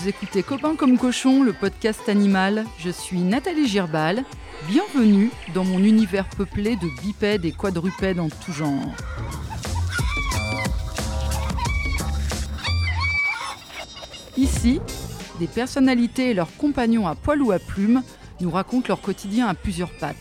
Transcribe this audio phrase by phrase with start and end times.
[0.00, 2.64] vous écoutez Copains comme cochon, le podcast animal.
[2.78, 4.24] Je suis Nathalie Girbal.
[4.66, 8.94] Bienvenue dans mon univers peuplé de bipèdes et quadrupèdes en tout genre.
[14.38, 14.80] Ici,
[15.38, 18.02] des personnalités et leurs compagnons à poil ou à plumes
[18.40, 20.16] nous racontent leur quotidien à plusieurs pattes.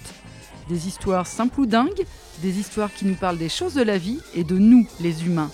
[0.68, 2.06] Des histoires simples ou dingues,
[2.42, 5.52] des histoires qui nous parlent des choses de la vie et de nous, les humains.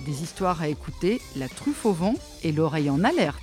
[0.00, 3.42] Des histoires à écouter, la truffe au vent et l'oreille en alerte.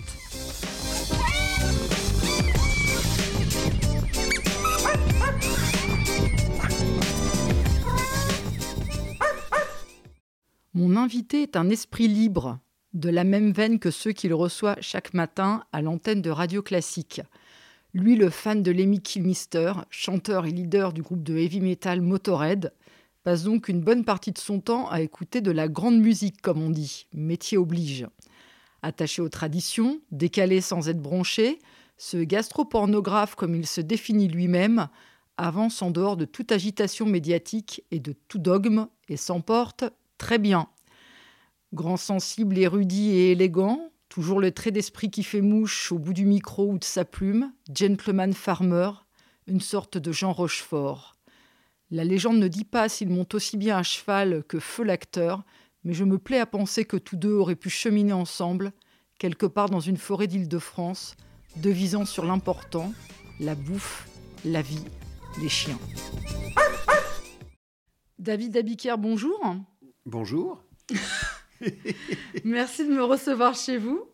[10.74, 12.60] Mon invité est un esprit libre,
[12.94, 17.22] de la même veine que ceux qu'il reçoit chaque matin à l'antenne de Radio Classique.
[17.94, 22.74] Lui, le fan de Lemmy Kilmister, chanteur et leader du groupe de heavy metal Motorhead,
[23.24, 26.62] passe donc une bonne partie de son temps à écouter de la grande musique, comme
[26.62, 28.08] on dit, métier oblige.
[28.82, 31.60] Attaché aux traditions, décalé sans être bronché,
[31.98, 34.88] ce gastropornographe, comme il se définit lui-même,
[35.38, 39.84] avance en dehors de toute agitation médiatique et de tout dogme et s'emporte
[40.18, 40.68] très bien.
[41.74, 46.26] Grand sensible, érudit et élégant, Toujours le trait d'esprit qui fait mouche au bout du
[46.26, 48.92] micro ou de sa plume, gentleman farmer,
[49.48, 51.14] une sorte de Jean Rochefort.
[51.94, 55.44] La légende ne dit pas s'il monte aussi bien à cheval que feu l'acteur,
[55.84, 58.72] mais je me plais à penser que tous deux auraient pu cheminer ensemble,
[59.20, 61.18] quelque part dans une forêt d'Île-de-France,
[61.58, 62.94] devisant sur l'important,
[63.42, 64.08] la bouffe,
[64.46, 64.86] la vie,
[65.42, 65.80] les chiens.
[68.20, 69.58] David Abiker, bonjour.
[70.06, 70.64] Bonjour.
[72.46, 74.08] Merci de me recevoir chez vous.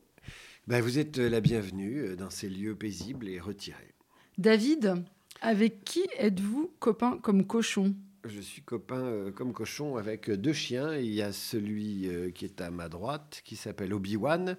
[0.66, 3.94] Ben, vous êtes la bienvenue euh, dans ces lieux paisibles et retirés.
[4.38, 5.03] David,
[5.42, 7.96] avec qui êtes-vous copain comme cochon?
[8.26, 10.96] Je suis copain euh, comme cochon avec deux chiens.
[10.96, 14.58] Il y a celui euh, qui est à ma droite qui s'appelle Obi-Wan.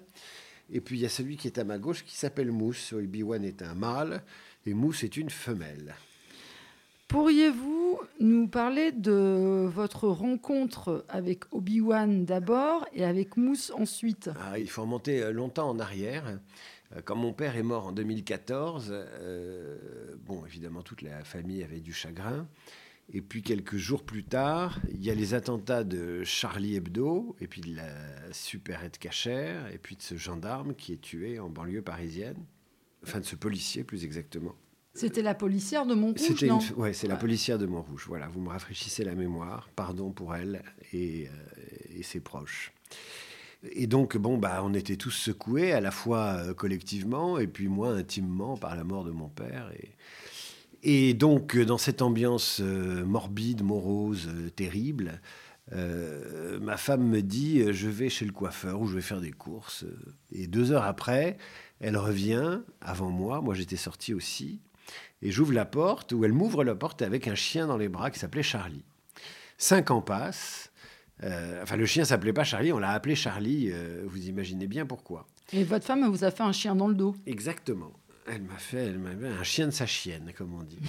[0.71, 2.93] Et puis il y a celui qui est à ma gauche qui s'appelle Mousse.
[2.93, 4.23] Obi-Wan est un mâle
[4.65, 5.95] et Mousse est une femelle.
[7.07, 14.29] Pourriez-vous nous parler de votre rencontre avec Obi-Wan d'abord et avec Mousse ensuite?
[14.39, 16.39] Ah, Il faut remonter euh, longtemps en arrière.
[16.95, 21.81] Euh, quand mon père est mort en 2014, euh, bon, évidemment, toute la famille avait
[21.81, 22.47] du chagrin.
[23.11, 27.47] Et puis quelques jours plus tard, il y a les attentats de Charlie Hebdo, et
[27.47, 27.91] puis de la
[28.31, 32.45] supérette cachère, et puis de ce gendarme qui est tué en banlieue parisienne.
[33.03, 34.53] Enfin, de ce policier, plus exactement.
[34.93, 36.59] C'était la policière de Montrouge, non?
[36.75, 38.05] Oui, c'est la policière de Montrouge.
[38.07, 39.69] Voilà, vous me rafraîchissez la mémoire.
[39.75, 40.61] Pardon pour elle
[40.91, 42.73] et, euh, ses proches.
[43.63, 47.67] Et donc, bon, bah, on était tous secoués, à la fois euh, collectivement et puis
[47.67, 49.71] moi intimement par la mort de mon père.
[49.77, 55.21] Et, et donc, dans cette ambiance euh, morbide, morose, terrible,
[55.71, 59.85] ma femme me dit Je vais chez le coiffeur ou je vais faire des courses.
[60.31, 61.37] Et deux heures après,
[61.79, 63.41] elle revient avant moi.
[63.41, 64.61] Moi, j'étais sorti aussi.
[65.21, 68.09] Et j'ouvre la porte, où elle m'ouvre la porte avec un chien dans les bras
[68.11, 68.85] qui s'appelait Charlie.
[69.57, 70.68] Cinq ans passent.
[71.23, 73.69] Euh, enfin, le chien s'appelait pas Charlie, on l'a appelé Charlie.
[73.71, 75.27] Euh, vous imaginez bien pourquoi.
[75.53, 77.15] Et votre femme vous a fait un chien dans le dos.
[77.25, 77.91] Exactement.
[78.31, 80.79] Elle m'a fait, elle m'a un chien de sa chienne, comme on dit.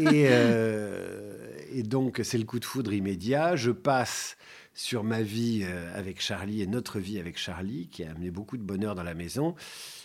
[0.00, 1.36] et, euh,
[1.72, 3.56] et, donc, c'est le coup de foudre immédiat.
[3.56, 4.38] Je passe
[4.72, 8.62] sur ma vie avec Charlie et notre vie avec Charlie, qui a amené beaucoup de
[8.62, 9.54] bonheur dans la maison.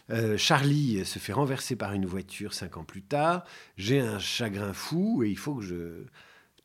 [0.09, 3.43] Euh, Charlie se fait renverser par une voiture cinq ans plus tard.
[3.77, 6.05] J'ai un chagrin fou et il faut que je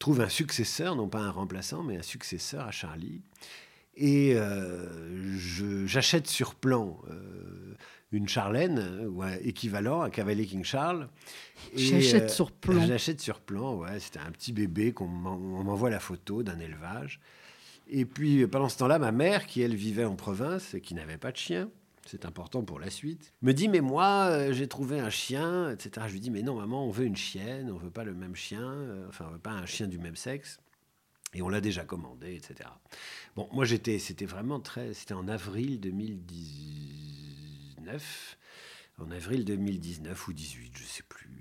[0.02, 3.20] trouve un successeur, non pas un remplaçant, mais un successeur à Charlie.
[3.96, 5.36] Et euh,
[5.86, 7.76] j'achète sur plan euh,
[8.10, 11.08] une Charlène, ou équivalent, un cavalier King Charles.
[11.76, 12.84] J'achète sur plan.
[12.84, 14.00] J'achète sur plan, ouais.
[14.00, 17.20] C'était un petit bébé qu'on m'envoie la photo d'un élevage.
[17.88, 21.16] Et puis pendant ce temps-là, ma mère, qui elle vivait en province et qui n'avait
[21.16, 21.70] pas de chien,
[22.06, 26.06] c'est important pour la suite, me dit mais moi euh, j'ai trouvé un chien, etc.
[26.08, 28.34] Je lui dis mais non maman on veut une chienne, on veut pas le même
[28.34, 30.58] chien, euh, enfin on veut pas un chien du même sexe.
[31.34, 32.68] Et on l'a déjà commandé, etc.
[33.36, 38.36] Bon, moi j'étais, c'était vraiment très, c'était en avril 2019,
[38.98, 41.31] en avril 2019 ou 18, je sais plus.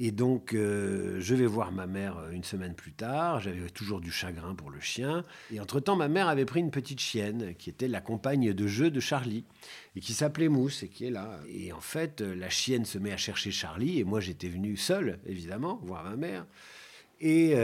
[0.00, 3.40] Et donc, euh, je vais voir ma mère euh, une semaine plus tard.
[3.40, 5.24] J'avais toujours du chagrin pour le chien.
[5.52, 8.92] Et entre-temps, ma mère avait pris une petite chienne qui était la compagne de jeu
[8.92, 9.44] de Charlie
[9.96, 11.40] et qui s'appelait Mousse et qui est là.
[11.48, 14.76] Et en fait, euh, la chienne se met à chercher Charlie et moi, j'étais venu
[14.76, 16.46] seul, évidemment, voir ma mère.
[17.20, 17.54] Et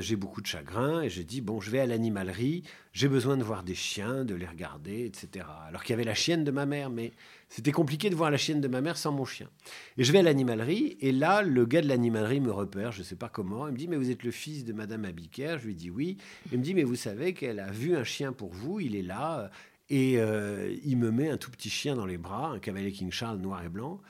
[0.00, 2.62] j'ai beaucoup de chagrin et je dis, bon, je vais à l'animalerie,
[2.92, 5.44] j'ai besoin de voir des chiens, de les regarder, etc.
[5.68, 7.12] Alors qu'il y avait la chienne de ma mère, mais
[7.50, 9.50] c'était compliqué de voir la chienne de ma mère sans mon chien.
[9.98, 13.04] Et je vais à l'animalerie, et là, le gars de l'animalerie me repère, je ne
[13.04, 13.68] sais pas comment.
[13.68, 15.58] Il me dit Mais vous êtes le fils de Madame Abiker?
[15.60, 16.16] Je lui dis Oui.
[16.50, 19.02] Il me dit Mais vous savez qu'elle a vu un chien pour vous, il est
[19.02, 19.50] là.
[19.90, 23.12] Et euh, il me met un tout petit chien dans les bras, un cavalier King
[23.12, 24.00] Charles noir et blanc.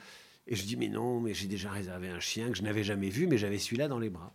[0.47, 3.09] Et je dis, mais non, mais j'ai déjà réservé un chien que je n'avais jamais
[3.09, 4.33] vu, mais j'avais celui-là dans les bras.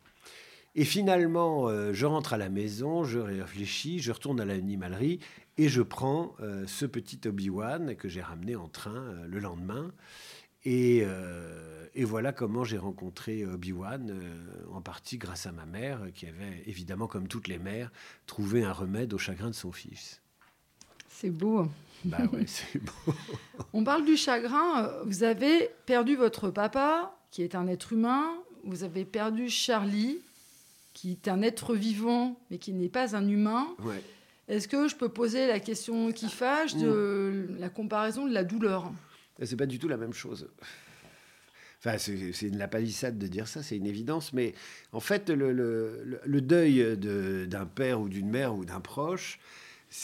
[0.78, 5.18] Et finalement, euh, je rentre à la maison, je réfléchis, je retourne à l'animalerie
[5.56, 9.90] et je prends euh, ce petit Obi-Wan que j'ai ramené en train le lendemain.
[10.64, 11.04] Et,
[11.94, 14.20] et, voilà comment j'ai rencontré Obi-Wan,
[14.70, 17.90] en partie grâce à ma mère, qui avait évidemment, comme toutes les mères,
[18.26, 20.20] trouvé un remède au chagrin de son fils.
[21.08, 21.68] C'est beau.
[22.04, 23.14] Bah ouais, c'est beau.
[23.72, 24.92] On parle du chagrin.
[25.06, 28.28] Vous avez perdu votre papa, qui est un être humain.
[28.64, 30.20] Vous avez perdu Charlie,
[31.00, 33.68] qui est un être vivant, mais qui n'est pas un humain.
[33.84, 34.02] Ouais.
[34.48, 38.90] Est-ce que je peux poser la question qui fâche de la comparaison de la douleur?
[39.40, 40.50] C'est pas du tout la même chose.
[41.78, 44.32] Enfin, c'est une la palissade de dire ça, c'est une évidence.
[44.32, 44.54] Mais
[44.90, 49.38] en fait, le, le, le deuil d'un père ou d'une mère ou d'un proche,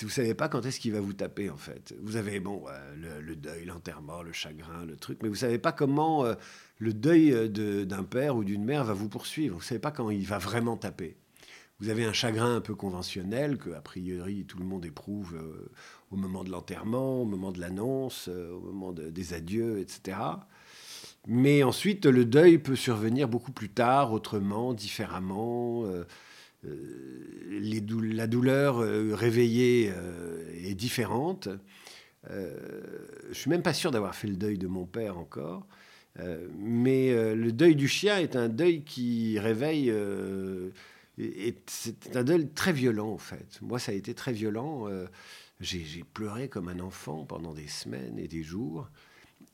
[0.03, 1.95] vous savez pas quand est-ce qu'il va vous taper en fait.
[2.01, 2.65] Vous avez bon
[2.97, 6.35] le, deuil, l'enterrement, le chagrin, le truc, mais vous savez pas comment euh,
[6.79, 9.57] le deuil euh, d'un père ou d'une mère va vous poursuivre.
[9.57, 11.17] Vous savez pas quand il va vraiment taper.
[11.81, 15.71] Vous avez un chagrin un peu conventionnel que a priori tout le monde éprouve euh,
[16.11, 20.17] au moment de l'enterrement, au moment de l'annonce, au moment des adieux, etc.
[21.27, 25.85] Mais ensuite, le deuil peut survenir beaucoup plus tard, autrement, différemment.
[26.67, 31.49] Euh, la douleur euh, réveillée euh, est différente.
[32.29, 35.67] je suis même pas sûr d'avoir fait le deuil de mon père encore.
[36.59, 39.93] mais le deuil du chien est un deuil qui réveille.
[41.67, 43.59] c'est un deuil très violent, en fait.
[43.61, 44.89] Moi, ça a été très violent.
[45.61, 48.89] J'ai pleuré comme un enfant pendant des semaines et des jours.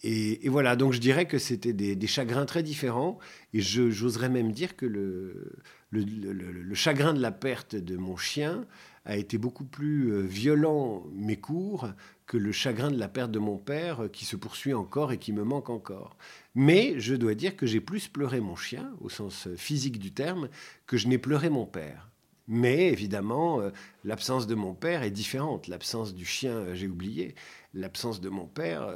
[0.02, 3.19] Et, voilà, donc je dirais que c'était des, chagrins très différents.
[3.52, 8.64] Et j'oserais même dire que le, chagrin de la perte de mon chien
[9.05, 11.88] a été beaucoup plus euh, violent, mais court,
[12.26, 15.19] que le chagrin de la perte de mon père euh, qui se poursuit encore et
[15.19, 16.17] qui me manque encore.
[16.55, 20.12] Mais je dois dire que j'ai plus pleuré mon chien, au sens euh, physique du
[20.12, 20.50] terme,
[20.87, 22.11] que je n'ai pleuré mon père.
[22.47, 23.61] Mais évidemment,
[24.02, 25.69] l'absence de mon père est différente.
[25.69, 27.37] L'absence du chien, j'ai oublié.
[27.75, 28.93] L'absence de mon père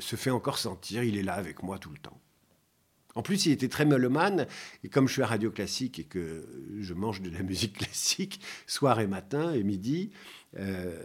[0.00, 1.02] se fait encore sentir.
[1.02, 2.20] Il est là avec moi tout le temps.
[3.14, 4.46] En plus, il était très mélomane,
[4.84, 6.46] et comme je suis à Radio Classique et que
[6.78, 10.10] je mange de la musique classique soir et matin et midi,
[10.56, 10.96] euh,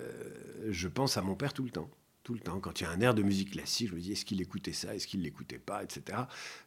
[0.69, 1.89] je pense à mon père tout le temps.
[2.25, 2.59] Tout le temps.
[2.59, 4.73] Quand il y a un air de musique classique, je me dis est-ce qu'il écoutait
[4.73, 6.17] ça, est-ce qu'il l'écoutait pas, etc.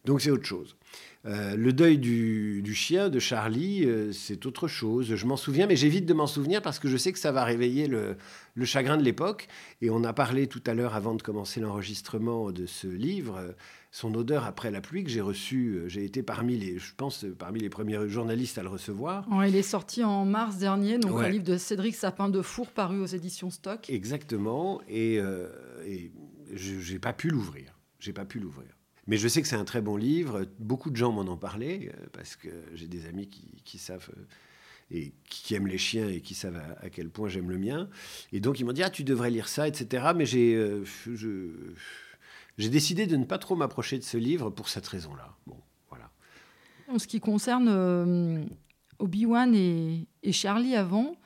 [0.05, 0.77] Donc c'est autre chose.
[1.27, 5.17] Euh, le deuil du, chien de Charlie, euh, c'est autre chose.
[5.17, 7.43] Je m'en souviens, mais j'évite de m'en souvenir parce que je sais que ça va
[7.43, 8.17] réveiller le,
[8.55, 9.49] le chagrin de l'époque.
[9.83, 13.57] Et on a parlé tout à l'heure, avant de commencer l'enregistrement de ce livre,
[13.91, 15.75] son odeur après la pluie que j'ai reçu.
[15.75, 19.27] Euh, j'ai été parmi les, je pense, parmi les premiers journalistes à le recevoir.
[19.47, 23.01] il est sorti en mars dernier, donc un livre de Cédric Sapin de Four paru
[23.01, 23.89] aux éditions Stock.
[23.89, 25.49] Exactement, et, euh,
[26.53, 27.79] je n'ai pas pu l'ouvrir.
[27.99, 28.69] J'ai pas pu l'ouvrir.
[29.07, 30.47] Mais je sais que c'est un très bon livre.
[30.59, 33.29] Beaucoup de gens m'en ont parlé euh, parce que j'ai des amis
[33.65, 34.11] qui, savent
[34.91, 37.89] et qui aiment les chiens et qui savent à, quel point j'aime le mien.
[38.33, 40.13] Et donc ils m'ont dit ah tu devrais lire ça, etc.
[40.15, 40.55] Mais j'ai
[41.07, 41.75] je
[42.59, 45.37] j'ai décidé de ne pas trop m'approcher de ce livre pour cette raison-là.
[45.47, 45.57] Bon,
[45.89, 46.11] voilà.
[46.89, 48.45] En ce qui concerne euh,
[48.99, 51.17] Obi-Wan et, Charlie avant,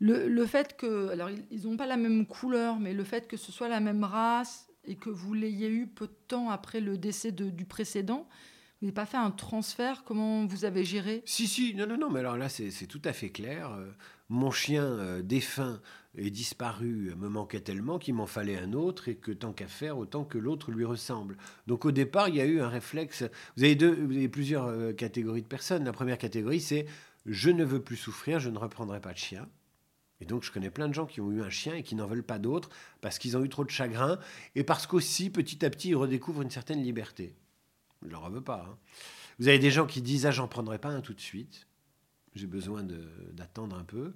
[0.00, 1.10] le, fait que.
[1.10, 4.02] Alors, ils n'ont pas la même couleur, mais le fait que ce soit la même
[4.02, 8.26] race et que vous l'ayez eu peu de temps après le décès du précédent,
[8.80, 10.04] vous n'avez pas fait un transfert?
[10.04, 11.22] Comment vous avez géré?
[11.24, 13.72] Si, si, non, non, non, mais alors là, c'est tout à fait clair.
[13.72, 13.90] Euh,
[14.28, 15.80] mon chien euh, défunt
[16.16, 19.98] et disparu me manquait tellement qu'il m'en fallait un autre et que tant qu'à faire,
[19.98, 21.36] autant que l'autre lui ressemble.
[21.66, 23.24] Donc au départ, il y a eu un réflexe.
[23.56, 25.84] Vous avez, plusieurs euh, catégories de personnes.
[25.84, 26.86] La première catégorie, c'est
[27.26, 29.48] je ne veux plus souffrir, je ne reprendrai pas de chien.
[30.20, 32.06] Et donc je connais plein de gens qui ont eu un chien et qui n'en
[32.06, 32.70] veulent pas d'autres
[33.02, 34.18] parce qu'ils ont eu trop de chagrin
[34.54, 37.34] et parce qu'aussi, petit à petit, ils redécouvrent une certaine liberté.
[38.00, 38.66] Je ne leur veux pas.
[38.70, 38.78] Hein.
[39.38, 41.66] Vous avez des gens qui disent ah j'en prendrai pas un tout de suite.
[42.36, 42.84] J'ai besoin
[43.32, 44.12] d'attendre un peu.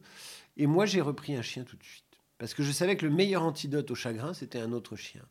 [0.57, 2.05] Et moi, j'ai repris un chien tout de suite.
[2.39, 5.23] Parce que je savais que le meilleur antidote au chagrin, c'était un autre chien.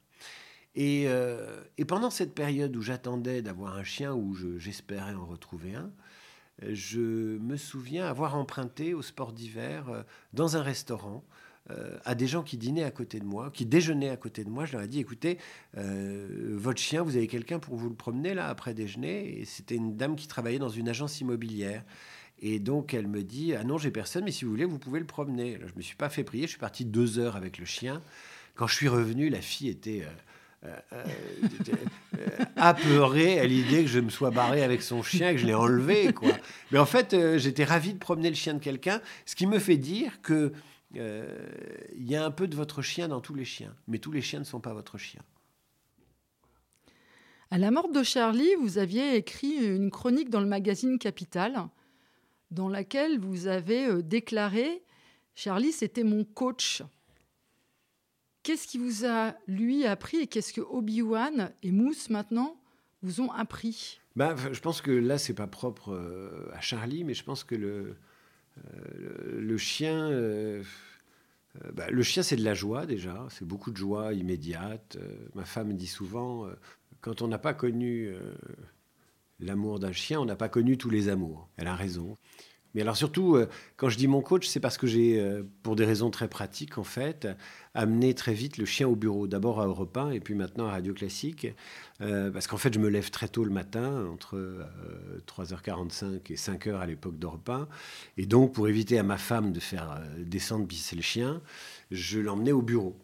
[0.75, 5.91] Et, euh, pendant cette période où j'attendais d'avoir un chien, où j'espérais en retrouver un,
[6.67, 10.03] je me souviens avoir emprunté au sport d'hiver euh,
[10.33, 11.23] dans un restaurant
[11.71, 14.49] euh, à des gens qui dînaient à côté de moi, qui déjeunaient à côté de
[14.49, 14.65] moi.
[14.65, 15.37] Je leur ai dit, écoutez,
[15.73, 19.95] votre chien, vous avez quelqu'un pour vous le promener là après déjeuner Et c'était une
[19.95, 21.83] dame qui travaillait dans une agence immobilière.
[22.41, 24.99] Et donc, elle me dit Ah non, j'ai personne, mais si vous voulez, vous pouvez
[24.99, 25.57] le promener.
[25.59, 28.01] je ne me suis pas fait prier, je suis parti deux heures avec le chien.
[28.55, 30.03] Quand je suis revenu, la fille était.
[30.65, 31.03] Euh, euh,
[32.17, 32.27] euh,
[32.57, 36.11] apeurée à l'idée que je me sois barré avec son chien, que je l'ai enlevé,
[36.11, 36.33] quoi.
[36.71, 39.77] Mais en fait, j'étais ravi de promener le chien de quelqu'un, ce qui me fait
[39.77, 40.51] dire que
[40.93, 44.21] il y a un peu de votre chien dans tous les chiens, mais tous les
[44.21, 45.21] chiens ne sont pas votre chien.
[47.51, 51.69] À la mort de Charlie, vous aviez écrit une chronique dans le magazine Capital,
[52.51, 54.83] dans laquelle vous avez déclaré
[55.39, 56.83] Charlie, c'était mon coach.
[58.43, 62.59] Qu'est-ce qui vous a, lui, appris et qu'est-ce que Obi-Wan et Moose, maintenant,
[63.01, 64.01] vous ont appris?
[64.17, 67.55] Bah, Je pense que là, c'est pas propre euh, à Charlie, mais je pense que
[67.55, 67.95] le,
[68.57, 70.09] euh, le chien.
[70.09, 70.61] Euh,
[71.73, 74.97] bah, le chien, c'est de la joie déjà, c'est beaucoup de joie immédiate.
[75.35, 76.47] ma femme dit souvent,
[76.99, 78.13] quand on n'a pas connu
[79.39, 81.49] l'amour d'un chien, on n'a pas connu tous les amours.
[81.57, 82.17] Elle a raison.
[82.75, 85.75] Mais alors surtout, euh, quand je dis mon coach, c'est parce que j'ai, euh, pour
[85.75, 87.27] des raisons très pratiques en fait,
[87.73, 89.27] amené très vite le chien au bureau.
[89.27, 91.47] D'abord à Europe 1 et puis maintenant à Radio Classique.
[92.01, 94.37] Euh, parce qu'en fait, je me lève très tôt le matin, entre
[95.25, 97.67] 3h45 et 5h à l'époque d'Europe 1.
[98.17, 101.41] Et donc, pour éviter à ma femme de faire descendre pisser le chien,
[101.89, 102.95] je l'emmenais au bureau.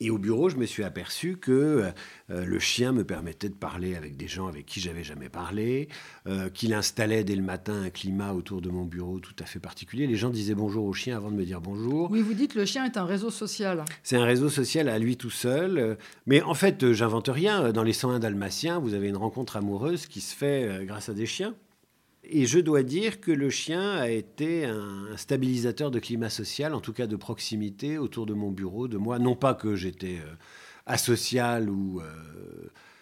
[0.00, 1.92] Et au bureau, je me suis aperçu que
[2.30, 5.88] euh, le chien me permettait de parler avec des gens avec qui j'avais jamais parlé,
[6.26, 9.60] euh, qu'il installait dès le matin un climat autour de mon bureau tout à fait
[9.60, 10.06] particulier.
[10.06, 12.10] Les gens disaient bonjour au chien avant de me dire bonjour.
[12.10, 13.84] Oui, vous dites le chien est un réseau social.
[14.02, 15.96] C'est un réseau social à lui tout seul.
[16.26, 17.72] Mais en fait, j'invente rien.
[17.72, 21.14] Dans les 101 dalmatiens, vous avez une rencontre amoureuse qui se fait euh, grâce à
[21.14, 21.54] des chiens.
[22.26, 26.80] Et je dois dire que le chien a été un stabilisateur de climat social, en
[26.80, 29.18] tout cas de proximité autour de mon bureau, de moi.
[29.18, 30.34] Non pas que j'étais euh,
[30.86, 32.04] asocial ou euh,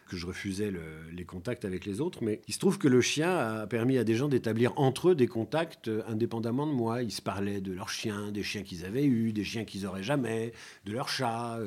[0.08, 0.72] que je refusais
[1.12, 4.02] les contacts avec les autres, mais il se trouve que le chien a permis à
[4.02, 7.02] des gens d'établir entre eux des contacts euh, indépendamment de moi.
[7.02, 10.02] Ils se parlaient de leurs chiens, des chiens qu'ils avaient eus, des chiens qu'ils auraient
[10.02, 10.52] jamais,
[10.84, 11.60] de leurs chats.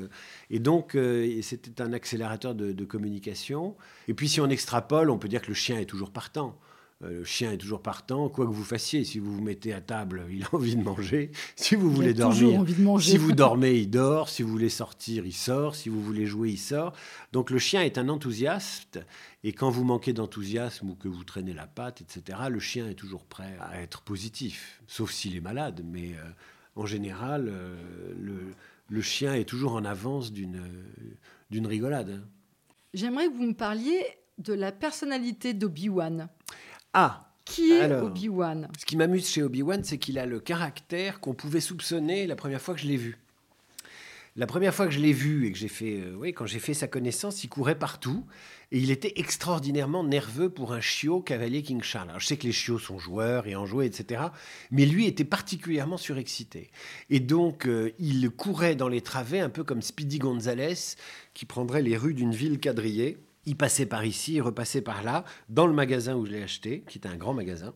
[0.50, 0.98] et donc,
[1.42, 3.78] c'était un accélérateur de communication.
[4.10, 6.60] Et puis, si on extrapole, on peut dire que le chien est toujours partant.
[7.04, 9.04] Euh, le chien est toujours partant, quoi que vous fassiez.
[9.04, 11.32] Si vous vous mettez à table, il a envie de manger.
[11.58, 13.12] Si vous voulez dormir, envie de manger.
[13.12, 14.30] si vous dormez, il dort.
[14.30, 15.76] Si vous voulez sortir, il sort.
[15.76, 16.94] Si vous voulez jouer, il sort.
[17.34, 19.00] Donc le chien est un enthousiaste.
[19.44, 22.96] Et quand vous manquez d'enthousiasme ou que vous traînez la patte, etc., le chien est
[22.96, 25.82] toujours prêt à être positif, sauf s'il est malade.
[25.86, 26.24] Mais euh,
[26.76, 27.76] en général, euh,
[28.90, 32.22] le, chien est toujours en avance d'une rigolade.
[32.94, 34.02] J'aimerais que vous me parliez
[34.38, 36.30] de la personnalité d'Obi-Wan.
[36.98, 38.70] Ah Qui est Obi-Wan?
[38.80, 42.62] Ce qui m'amuse chez Obi-Wan, c'est qu'il a le caractère qu'on pouvait soupçonner la première
[42.62, 43.18] fois que je l'ai vu.
[44.38, 46.60] La première fois que je l'ai vu et que j'ai fait, euh, oui, quand j'ai
[46.60, 48.26] fait sa connaissance, il courait partout
[48.72, 52.14] et il était extraordinairement nerveux pour un chiot cavalier King Charles.
[52.18, 54.24] je sais que les chiots sont joueurs et enjoués, etc.
[54.72, 56.72] Mais lui était particulièrement surexcité.
[57.10, 60.96] Et donc, euh, il courait dans les travées un peu comme Speedy Gonzales
[61.34, 65.24] qui prendrait les rues d'une ville quadrillée il passait par ici, il repassait par là,
[65.50, 67.74] dans le magasin où je l'ai acheté, qui était un grand magasin.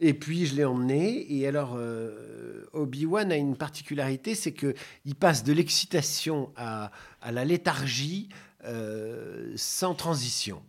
[0.00, 1.32] Et puis je l'ai emmené.
[1.32, 6.90] Et alors, euh, Obi-Wan a une particularité, c'est qu'il passe de l'excitation à,
[7.30, 8.28] la léthargie
[8.64, 10.62] euh, sans transition.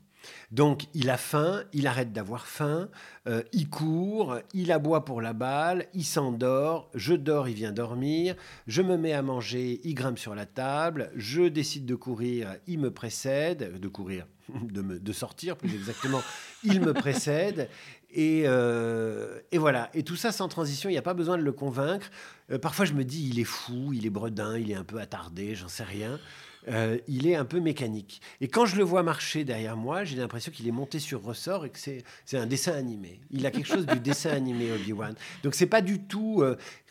[0.51, 2.89] Donc il a faim, il arrête d'avoir faim,
[3.27, 8.36] euh, il court, il aboie pour la balle, il s'endort, je dors, il vient dormir,
[8.67, 12.79] je me mets à manger, il grimpe sur la table, je décide de courir, il
[12.79, 14.25] me précède, de courir,
[14.62, 16.21] de, sortir plus exactement,
[16.63, 17.69] il me précède.
[18.17, 19.89] Euh, et, voilà.
[19.93, 22.09] Et tout ça sans transition, il n'y a pas besoin de le convaincre.
[22.51, 25.00] Euh, parfois, je me dis, il est fou, il est bredin, il est un peu
[25.00, 26.19] attardé, j'en sais rien.
[26.68, 28.22] Euh, il est un peu mécanique.
[28.42, 31.66] Et quand je le vois marcher derrière moi, j'ai l'impression qu'il est monté sur ressort
[31.66, 32.04] et que c'est
[32.38, 33.20] un dessin animé.
[33.32, 35.16] Il a quelque chose du dessin animé, Obi-Wan.
[35.44, 36.44] Donc, c'est pas du tout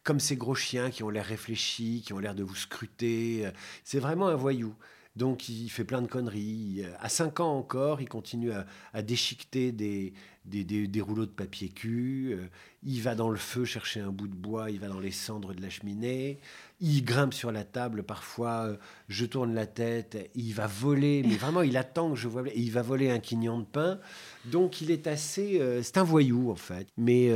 [0.05, 3.47] comme ces gros chiens qui ont l'air réfléchis, qui ont l'air de vous scruter.
[3.85, 4.75] C'est vraiment un voyou.
[5.19, 6.85] Donc il fait plein de conneries.
[7.01, 10.13] À 5 ans encore, il continue à, déchiqueter des,
[10.45, 12.35] des, rouleaux de papier cul.
[12.35, 12.47] Euh,
[12.85, 15.55] il va dans le feu chercher un bout de bois, il va dans les cendres
[15.55, 16.39] de la cheminée.
[16.81, 18.77] Il grimpe sur la table, parfois euh,
[19.09, 22.61] je tourne la tête, il va voler, mais vraiment il attend que je vois, et
[22.61, 23.99] il va voler un quignon de pain.
[24.45, 25.61] Donc il est assez...
[25.61, 26.87] Euh, c'est un voyou en fait.
[26.97, 27.27] Mais...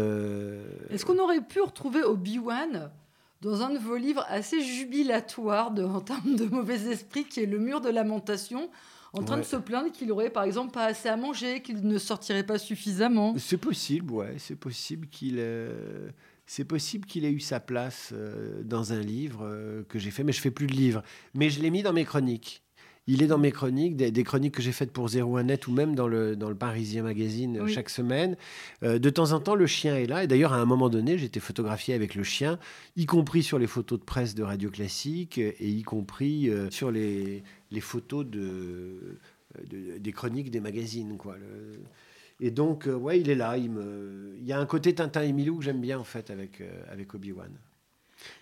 [0.89, 2.93] Est-ce qu'on aurait pu retrouver Obi-Wan
[3.43, 7.59] dans un de vos livres assez jubilatoire en termes de mauvais esprit, qui est Le
[7.59, 8.71] mur de lamentation,
[9.13, 11.99] en train de se plaindre qu'il aurait, par exemple, pas assez à manger, qu'il ne
[11.99, 13.35] sortirait pas suffisamment.
[13.37, 15.37] C'est possible, ouais, c'est possible qu'il.
[15.39, 16.09] Euh,
[16.47, 20.23] c'est possible qu'il ait eu sa place euh, dans un livre euh, que j'ai fait,
[20.25, 21.03] mais je fais plus de livres.
[21.35, 22.63] Mais je l'ai mis dans mes chroniques.
[23.09, 26.07] Il est dans mes chroniques, des, chroniques que j'ai faites pour 01net ou même dans
[26.07, 28.37] le, dans le Parisien Magazine chaque semaine.
[28.85, 30.23] Euh, de temps en temps, le chien est là.
[30.23, 32.61] Et d'ailleurs, à un moment donné, j'étais photographié avec le chien,
[32.95, 36.93] y compris sur les photos de presse de Radio Classique et y compris euh, sur
[36.93, 37.43] les,
[37.73, 39.19] les photos de,
[39.99, 41.17] des chroniques des magazines.
[41.17, 41.37] Quoi.
[42.39, 43.57] Et donc, euh, ouais, il est là.
[43.59, 44.37] Il, me...
[44.39, 47.13] il y a un côté Tintin et Milou que j'aime bien, en fait, avec, avec
[47.15, 47.51] Obi-Wan.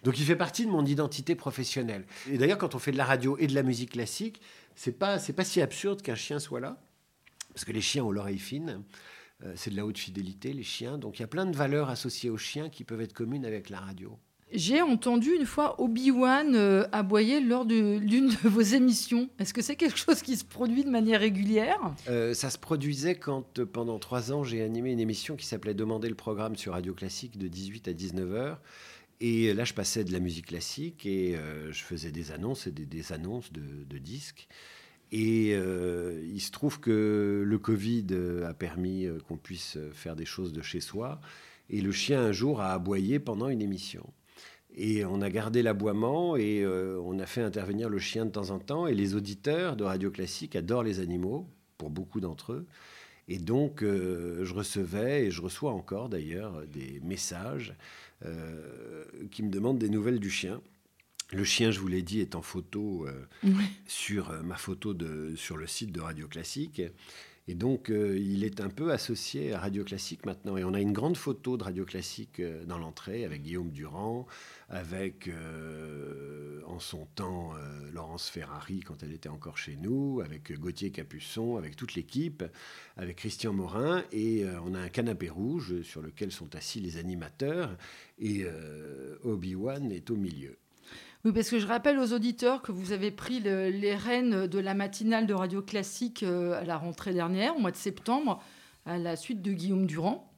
[0.04, 2.04] Donc il fait partie de mon identité professionnelle.
[2.30, 4.40] Et d'ailleurs, quand on fait de la radio et de la musique classique,
[4.74, 6.80] c'est pas c'est pas si absurde qu'un chien soit là,
[7.52, 8.82] parce que les chiens ont l'oreille fine.
[9.44, 10.98] Euh, c'est de la haute fidélité, les chiens.
[10.98, 13.70] Donc il y a plein de valeurs associées aux chiens qui peuvent être communes avec
[13.70, 14.18] la radio.
[14.52, 19.30] J'ai entendu une fois Obi-Wan euh, aboyer lors d'une de, vos émissions.
[19.38, 21.78] Est-ce que c'est quelque chose qui se produit de manière régulière?
[22.08, 26.08] Euh, Ça se produisait quand, pendant trois ans, j'ai animé une émission qui s'appelait Demander
[26.08, 28.56] le programme sur Radio Classique de 18 à 19 h
[29.20, 31.36] Et là, je passais de la musique classique et
[31.70, 34.48] je faisais des annonces et des, annonces de, disques.
[35.12, 38.06] Et euh, il se trouve que le Covid
[38.46, 41.20] a permis euh, qu'on puisse faire des choses de chez soi.
[41.68, 44.12] Et le chien, un jour, a aboyé pendant une émission.
[44.76, 48.50] Et on a gardé l'aboiement et euh, on a fait intervenir le chien de temps
[48.50, 48.86] en temps.
[48.86, 52.66] Et les auditeurs de Radio Classique adorent les animaux, pour beaucoup d'entre eux.
[53.30, 57.74] Et donc, je recevais, et je reçois encore d'ailleurs, des messages
[59.30, 60.60] qui me demandent des nouvelles du chien.
[61.32, 63.52] Le chien, je vous l'ai dit, est en photo euh,
[63.86, 66.82] sur euh, ma photo de, sur le site de Radio Classique.
[67.50, 70.56] Et donc, euh, il est un peu associé à Radio Classique maintenant.
[70.56, 74.28] Et on a une grande photo de Radio Classique dans l'entrée avec Guillaume Durand,
[74.68, 75.28] avec
[76.64, 77.50] en son temps
[77.92, 82.44] Laurence Ferrari quand elle était encore chez nous, avec Gauthier Capuçon, avec toute l'équipe,
[82.96, 84.04] avec Christian Morin.
[84.12, 87.76] Et on a un canapé rouge sur lequel sont assis les animateurs.
[88.20, 88.46] Et
[89.24, 90.56] Obi-Wan est au milieu.
[91.24, 94.72] Oui, parce que je rappelle aux auditeurs que vous avez pris les rênes de la
[94.72, 98.42] matinale de Radio Classique euh, à la rentrée dernière, au mois de septembre,
[98.86, 100.32] à la suite de Guillaume Durand.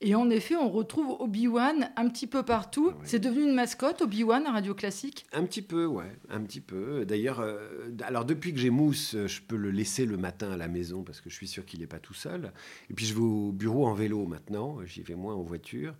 [0.00, 2.94] Et en effet, on retrouve Obi-Wan un petit peu partout.
[3.04, 5.26] C'est devenu une mascotte, Obi-Wan, à Radio Classique?
[5.34, 7.04] Un petit peu, ouais, un petit peu.
[7.04, 10.68] D'ailleurs, euh, alors depuis que j'ai Mousse, je peux le laisser le matin à la
[10.68, 12.54] maison parce que je suis sûr qu'il n'est pas tout seul.
[12.88, 15.94] Et puis je vais au bureau en vélo maintenant, j'y vais moins en voiture.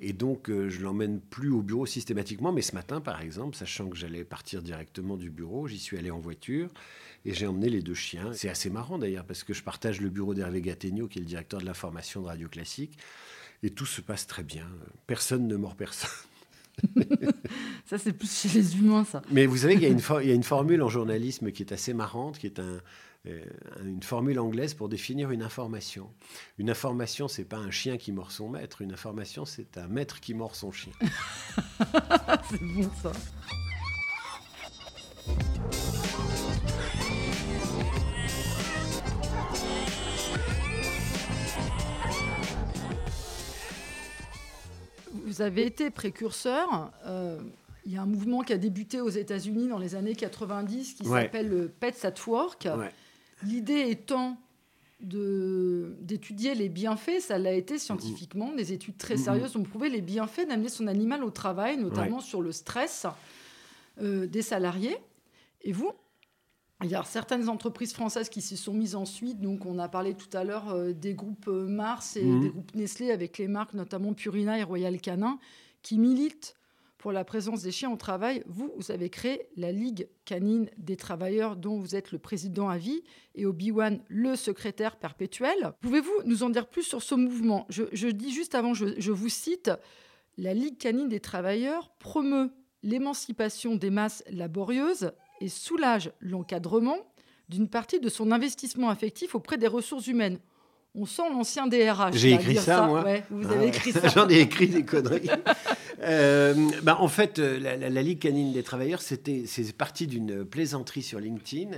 [0.00, 2.52] Et donc, euh, je l'emmène plus au bureau systématiquement.
[2.52, 6.10] Mais ce matin, par exemple, sachant que j'allais partir directement du bureau, j'y suis allé
[6.10, 6.70] en voiture
[7.26, 8.32] et j'ai emmené les deux chiens.
[8.32, 11.26] C'est assez marrant d'ailleurs parce que je partage le bureau d'Hervé Gattegno, qui est le
[11.26, 12.96] directeur de l'information de Radio Classique.
[13.62, 14.66] Et tout se passe très bien.
[15.06, 16.08] Personne ne mord personne.
[17.84, 19.20] ça, c'est plus chez les humains, ça.
[19.30, 22.38] Mais vous savez qu'il y, y, a une formule en journalisme qui est assez marrante,
[22.38, 22.80] qui est un,
[23.24, 26.10] une formule anglaise pour définir une information.
[26.58, 28.82] Une information, c'est pas un chien qui mord son maître.
[28.82, 30.92] Une information, c'est un maître qui mord son chien.
[32.50, 33.12] c'est bon ça.
[45.12, 46.90] Vous avez été précurseur.
[47.06, 47.38] Euh,
[47.86, 51.04] il y a un mouvement qui a débuté aux États-Unis dans les années 90 qui
[51.04, 52.68] s'appelle Pets at Work.
[53.42, 54.38] L'idée étant
[55.00, 60.46] d'étudier les bienfaits, ça l'a été scientifiquement, des études très sérieuses ont prouvé les bienfaits
[60.46, 63.06] d'amener son animal au travail, notamment sur le stress
[64.00, 64.96] euh, des salariés.
[65.62, 65.92] Et vous,
[66.82, 69.40] il y a certaines entreprises françaises qui s'y sont mises ensuite.
[69.40, 72.40] Donc, on a parlé tout à l'heure euh, des groupes euh, Mars et mhm.
[72.40, 75.38] des groupes Nestlé avec les marques notamment Purina et Royal Canin
[75.82, 76.56] qui militent
[77.00, 81.56] pour la présence des chiens au travail, vous, avez créé la Ligue canine des travailleurs
[81.56, 83.02] dont vous êtes le président à vie
[83.34, 85.72] et Obi-Wan le secrétaire perpétuel.
[85.80, 87.66] Pouvez-vous nous en dire plus sur ce mouvement?
[87.70, 89.70] Je, dis juste avant, je vous cite,
[90.36, 92.50] la Ligue canine des travailleurs promeut
[92.82, 96.98] l'émancipation des masses laborieuses et soulage l'encadrement
[97.48, 100.38] d'une partie de son investissement affectif auprès des ressources humaines.
[100.94, 102.16] On sent l'ancien DRH.
[102.16, 103.04] J'ai écrit ça, moi.
[103.30, 104.08] vous avez ah écrit ça.
[104.08, 105.30] J'en ai écrit des conneries.
[106.02, 111.02] Euh, bah, en fait, euh, la, Ligue canine des travailleurs, c'était, c'est parti d'une plaisanterie
[111.02, 111.76] sur LinkedIn.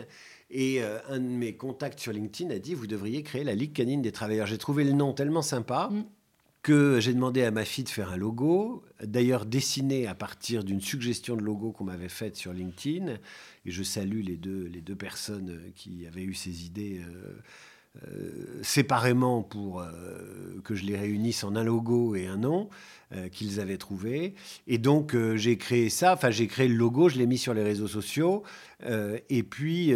[0.48, 3.72] Et euh, un de mes contacts sur LinkedIn a dit Vous devriez créer la Ligue
[3.72, 4.46] canine des travailleurs.
[4.46, 5.88] J'ai trouvé le nom tellement sympa.
[5.90, 6.04] Mm.
[6.62, 10.80] Que j'ai demandé à ma fille de faire un logo, d'ailleurs dessiné à partir d'une
[10.80, 13.14] suggestion de logo qu'on m'avait faite sur LinkedIn.
[13.66, 17.32] Et je salue les deux, les deux personnes qui avaient eu ces idées euh,
[18.62, 22.70] séparément pour euh, que je les réunisse en un logo et un nom
[23.14, 24.34] euh, qu'ils avaient trouvé.
[24.66, 27.62] Et donc j'ai créé ça, enfin j'ai créé le logo, je l'ai mis sur les
[27.62, 28.42] réseaux sociaux,
[29.28, 29.94] et puis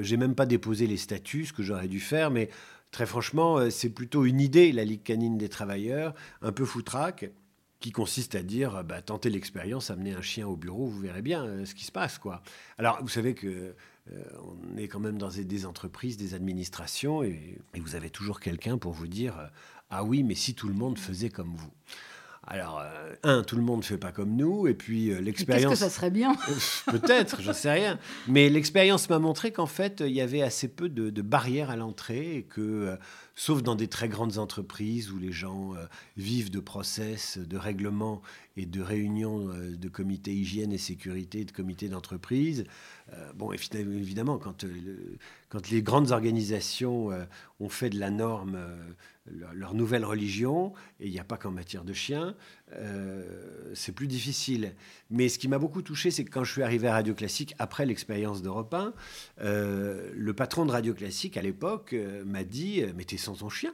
[0.00, 2.50] j'ai même pas déposé les statuts, ce que j'aurais dû faire, mais
[2.90, 7.30] très franchement, c'est plutôt une idée, la Ligue canine des travailleurs, un peu foutraque
[7.80, 11.64] qui consiste à dire bah, tentez l'expérience, amenez un chien au bureau, vous verrez bien
[11.64, 12.18] ce qui se passe.
[12.18, 12.42] quoi.
[12.76, 13.74] Alors, vous savez que euh,
[14.42, 18.92] on est quand même dans des entreprises, des administrations, et, vous avez toujours quelqu'un pour
[18.92, 19.46] vous dire euh,
[19.90, 21.72] Ah oui, mais si tout le monde faisait comme vous.
[22.50, 25.70] Alors, euh, un, tout le monde ne fait pas comme nous, et puis l'expérience.
[25.70, 26.34] Qu'est-ce que ça serait bien
[26.86, 27.98] Peut-être, j'en sais rien.
[28.26, 31.76] Mais l'expérience m'a montré qu'en fait, il y avait assez peu de, de barrières à
[31.76, 32.96] l'entrée et que
[33.38, 38.20] sauf dans des très grandes entreprises où les gens euh, vivent de process, de règlements
[38.56, 42.64] et de réunions euh, de comités hygiène et sécurité, de comités d'entreprise.
[43.12, 44.64] Euh, bon, évidemment, quand,
[45.50, 47.10] quand les grandes organisations
[47.60, 48.58] ont fait de la norme
[49.52, 52.34] leur, nouvelle religion, et il n'y a pas qu'en matière de chiens,
[53.74, 54.74] c'est plus difficile.
[55.10, 57.54] Mais ce qui m'a beaucoup touché, c'est que quand je suis arrivé à Radio Classique,
[57.58, 58.92] après l'expérience d'Europe 1,
[59.40, 63.72] le patron de Radio Classique, à l'époque, m'a dit, mettez son chien.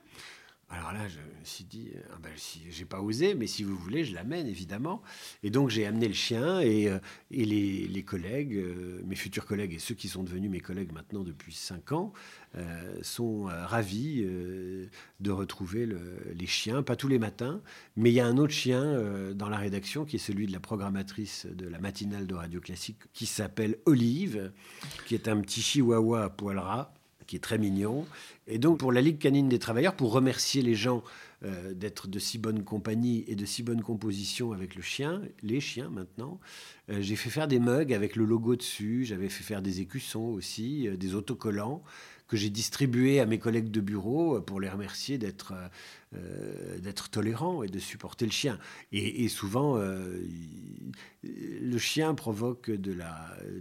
[0.76, 4.04] Alors là, je me suis dit, ah ben, j'ai pas osé, mais si vous voulez,
[4.04, 5.02] je l'amène évidemment.
[5.44, 6.98] Et donc j'ai amené le chien et, euh,
[7.30, 11.54] les, collègues, euh, mes futurs collègues et ceux qui sont devenus mes collègues maintenant depuis
[11.54, 12.12] cinq ans,
[12.56, 14.24] euh, sont ravis
[15.20, 15.88] de retrouver
[16.34, 17.60] les chiens, pas tous les matins,
[17.96, 20.60] mais il y a un autre chien dans la rédaction qui est celui de la
[20.60, 24.52] programmatrice de la matinale de Radio Classique qui s'appelle Olive,
[25.06, 26.92] qui est un petit chihuahua à poil ras
[27.26, 28.06] qui est très mignon.
[28.46, 31.02] Et donc, pour la Ligue canine des travailleurs, pour remercier les gens
[31.44, 35.60] euh, d'être de si bonne compagnie et de si bonne composition avec le chien, les
[35.60, 36.40] chiens maintenant,
[36.90, 40.32] euh, j'ai fait faire des mugs avec le logo dessus, j'avais fait faire des écussons
[40.32, 41.82] aussi, euh, des autocollants
[42.26, 45.54] que j'ai distribués à mes collègues de bureau pour les remercier d'être
[46.16, 48.58] euh, d'être tolérant et de supporter le chien.
[48.92, 50.20] Et, souvent, euh,
[51.22, 52.94] le chien provoque de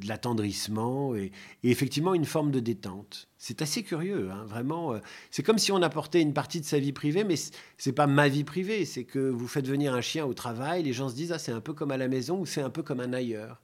[0.05, 1.31] l'attendrissement et,
[1.63, 3.29] effectivement une forme de détente.
[3.37, 4.93] C'est assez curieux, hein, vraiment.
[4.93, 4.99] Euh,
[5.31, 7.35] c'est comme si on apportait une partie de sa vie privée, mais
[7.77, 8.85] c'est pas ma vie privée.
[8.85, 11.53] C'est que vous faites venir un chien au travail, les gens se disent ah c'est
[11.53, 13.61] un peu comme à la maison ou c'est un peu comme un ailleurs.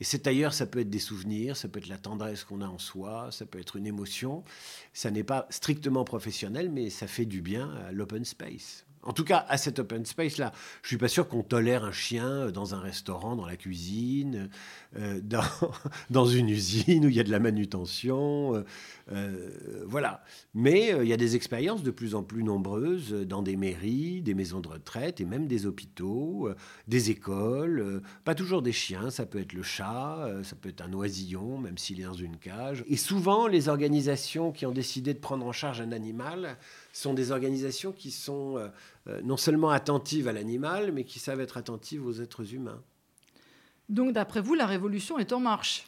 [0.00, 2.66] Et cet ailleurs, ça peut être des souvenirs, ça peut être la tendresse qu'on a
[2.66, 4.42] en soi, ça peut être une émotion.
[4.92, 8.83] Ça n'est pas strictement professionnel, mais ça fait du bien à l'open space.
[9.04, 12.50] En tout cas, à cet open space-là, je suis pas sûr qu'on tolère un chien
[12.50, 14.48] dans un restaurant, dans la cuisine,
[14.96, 15.42] euh, dans,
[16.10, 18.56] dans, une usine où il y a de la manutention.
[18.56, 18.64] Euh,
[19.12, 20.24] euh, voilà.
[20.54, 24.34] Mais il y a des expériences de plus en plus nombreuses dans des mairies, des
[24.34, 26.48] maisons de retraite et même des hôpitaux,
[26.88, 28.00] des écoles.
[28.24, 31.76] pas toujours des chiens, ça peut être le chat, ça peut être un oisillon, même
[31.76, 32.84] s'il est dans une cage.
[32.88, 36.56] Et souvent, les organisations qui ont décidé de prendre en charge un animal
[36.94, 38.68] sont des organisations qui sont euh,
[39.08, 42.82] euh, non seulement attentives à l'animal, mais qui savent être attentives aux êtres humains.
[43.88, 45.84] Donc, d'après vous, la révolution est en marche?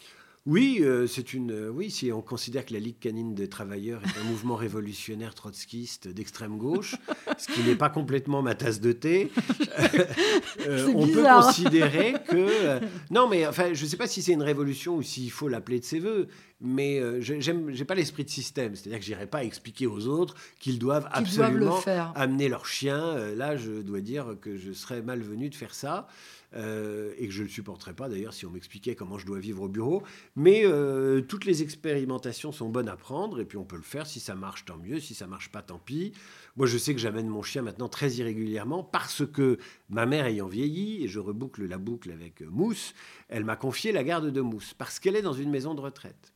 [0.47, 1.51] Oui, euh, c'est une.
[1.51, 5.35] Euh, oui, si on considère que la Ligue canine des travailleurs est un mouvement révolutionnaire
[5.35, 6.95] trotskiste d'extrême gauche,
[7.37, 9.33] ce qui n'est pas complètement ma tasse de thé,
[10.69, 12.79] euh, on peut considérer que.
[13.11, 15.81] non, mais enfin, je ne sais pas si c'est une révolution ou s'il faut l'appeler
[15.81, 16.29] de ses voeux,
[16.61, 18.77] mais je n'ai pas l'esprit de système.
[18.77, 21.81] C'est-à-dire que j'irai pas expliquer aux autres qu'ils doivent absolument
[22.15, 23.17] amener leur chien.
[23.35, 26.07] là, je dois dire que je serais malvenu de faire ça.
[26.55, 29.63] Euh, et que je ne supporterais pas d'ailleurs si on m'expliquait comment je dois vivre
[29.63, 30.03] au bureau.
[30.37, 34.07] Mais euh, toutes les expérimentations sont bonnes à prendre et puis on peut le faire.
[34.07, 35.01] Si ça marche, tant mieux.
[35.01, 36.13] Si ça marche pas, tant pis.
[36.57, 40.49] Moi, je sais que j'amène mon chien maintenant très irrégulièrement parce que ma mère ayant
[40.49, 42.95] vieilli, et je reboucle la boucle avec Mousse,
[43.29, 46.33] elle m'a confié la garde de Mousse parce qu'elle est dans une maison de retraite.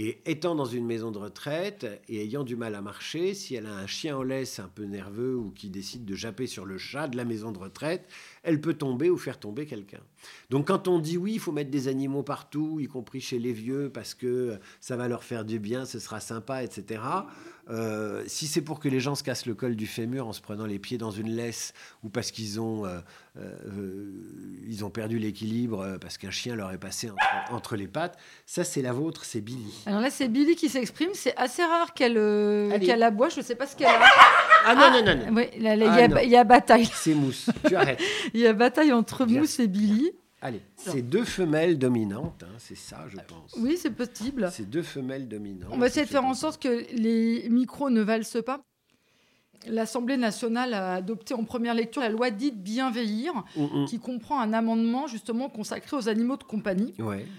[0.00, 3.66] Et étant dans une maison de retraite et ayant du mal à marcher, si elle
[3.66, 6.78] a un chien en laisse un peu nerveux ou qui décide de japper sur le
[6.78, 8.06] chat de la maison de retraite,
[8.44, 9.98] elle peut tomber ou faire tomber quelqu'un.
[10.50, 13.52] Donc quand on dit oui, il faut mettre des animaux partout, y compris chez les
[13.52, 17.02] vieux, parce que ça va leur faire du bien, ce sera sympa, etc.
[17.70, 20.40] Euh, si c'est pour que les gens se cassent le col du fémur en se
[20.40, 22.98] prenant les pieds dans une laisse ou parce qu'ils ont, euh,
[23.38, 24.10] euh,
[24.66, 27.10] ils ont perdu l'équilibre parce qu'un chien leur est passé
[27.50, 29.82] entre, les pattes, ça c'est la vôtre, c'est Billy.
[29.84, 32.14] Alors là c'est Billy qui s'exprime, c'est assez rare qu'elle
[32.80, 34.00] qu'elle aboie, je ne sais pas ce qu'elle a.
[34.64, 35.42] Ah non, non, non, non.
[35.42, 36.88] Ah, il y, a bataille.
[36.92, 38.00] C'est Mousse, tu arrêtes.
[38.34, 40.12] Il y a bataille entre Mousse et Billy.
[40.40, 43.56] Allez, c'est deux femelles dominantes, hein, c'est ça, je pense.
[43.58, 44.48] Oui, c'est possible.
[44.52, 45.70] C'est deux femelles dominantes.
[45.72, 48.60] On va essayer de faire en sorte que les micros ne valsent pas.
[49.66, 53.86] L'Assemblée nationale a adopté en première lecture la loi dite Bienveillir, mm, mm.
[53.86, 56.94] qui comprend un amendement justement consacré aux animaux de compagnie.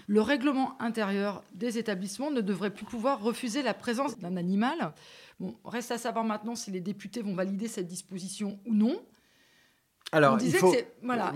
[0.06, 4.92] Le règlement intérieur des établissements ne devrait plus pouvoir refuser la présence d'un animal.
[5.40, 9.00] Bon, reste à savoir maintenant si les députés vont valider cette disposition ou non.
[10.12, 10.74] Alors, il faut,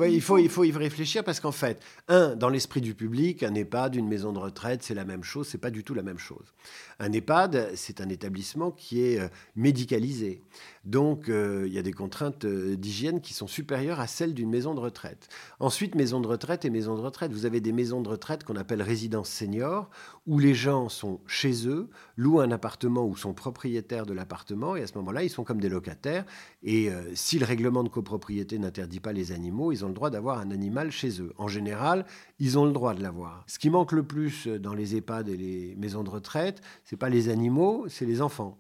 [0.07, 3.55] il, faut, il faut y réfléchir parce qu'en fait, un, dans l'esprit du public, un
[3.55, 6.19] EHPAD, une maison de retraite, c'est la même chose, c'est pas du tout la même
[6.19, 6.53] chose.
[6.99, 10.43] Un EHPAD, c'est un établissement qui est euh, médicalisé.
[10.85, 14.51] Donc, euh, il y a des contraintes euh, d'hygiène qui sont supérieures à celles d'une
[14.51, 15.29] maison de retraite.
[15.59, 17.33] Ensuite, maison de retraite et maison de retraite.
[17.33, 19.89] Vous avez des maisons de retraite qu'on appelle résidences seniors,
[20.27, 24.83] où les gens sont chez eux, louent un appartement ou sont propriétaires de l'appartement, et
[24.83, 26.25] à ce moment-là, ils sont comme des locataires.
[26.63, 30.39] Et si le règlement de copropriété n'interdit pas les animaux, ils ont le droit d'avoir
[30.39, 31.33] un animal chez eux.
[31.37, 32.07] En général,
[32.39, 33.45] ils ont le droit de l'avoir.
[33.47, 37.09] Ce qui manque le plus dans les EHPAD et les maisons de retraite, c'est pas
[37.09, 38.59] les animaux, c'est les enfants.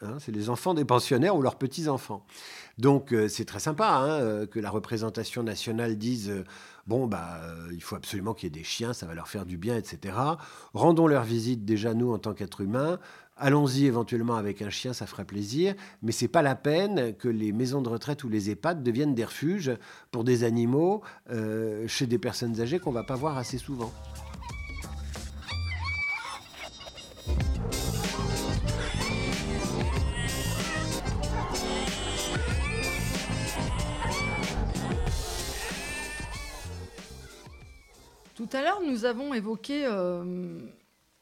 [0.00, 2.24] Hein, c'est les enfants des pensionnaires ou leurs petits-enfants.
[2.78, 6.44] Donc euh, c'est très sympa hein, euh, que la représentation nationale dise euh,
[6.86, 7.40] bon bah
[7.72, 10.14] il faut absolument qu'il y ait des chiens, ça va leur faire du bien, etc.
[10.72, 13.00] Rendons leur visite déjà nous en tant qu'êtres humains.
[13.36, 17.50] Allons-y éventuellement avec un chien, ça ferait plaisir, mais c'est pas la peine que les
[17.50, 19.72] maisons de retraite ou les EHPAD deviennent des refuges
[20.12, 21.02] pour des animaux
[21.86, 23.92] chez des personnes âgées qu'on va pas voir assez souvent.
[38.38, 40.60] Tout à l'heure, nous avons évoqué euh,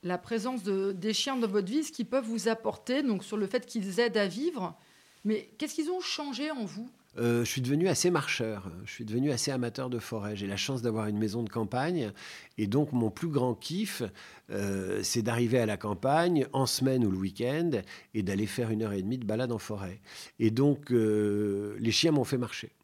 [0.03, 3.39] la présence de, des chiens dans votre vie, ce qu'ils peuvent vous apporter, donc sur
[3.39, 4.77] le fait qu'ils aident à vivre.
[5.25, 6.91] Mais qu'est-ce qu'ils ont changé en vous?
[7.17, 10.37] Euh, je suis devenu assez marcheur, je suis devenu assez amateur de forêt.
[10.37, 12.13] J'ai la chance d'avoir une maison de campagne
[12.59, 14.03] et donc mon plus grand kiff,
[14.51, 17.71] euh, c'est d'arriver à la campagne en semaine ou le week-end
[18.13, 20.03] et d'aller faire une heure et demie de balade en forêt.
[20.39, 22.76] Et donc les chiens m'ont fait marcher.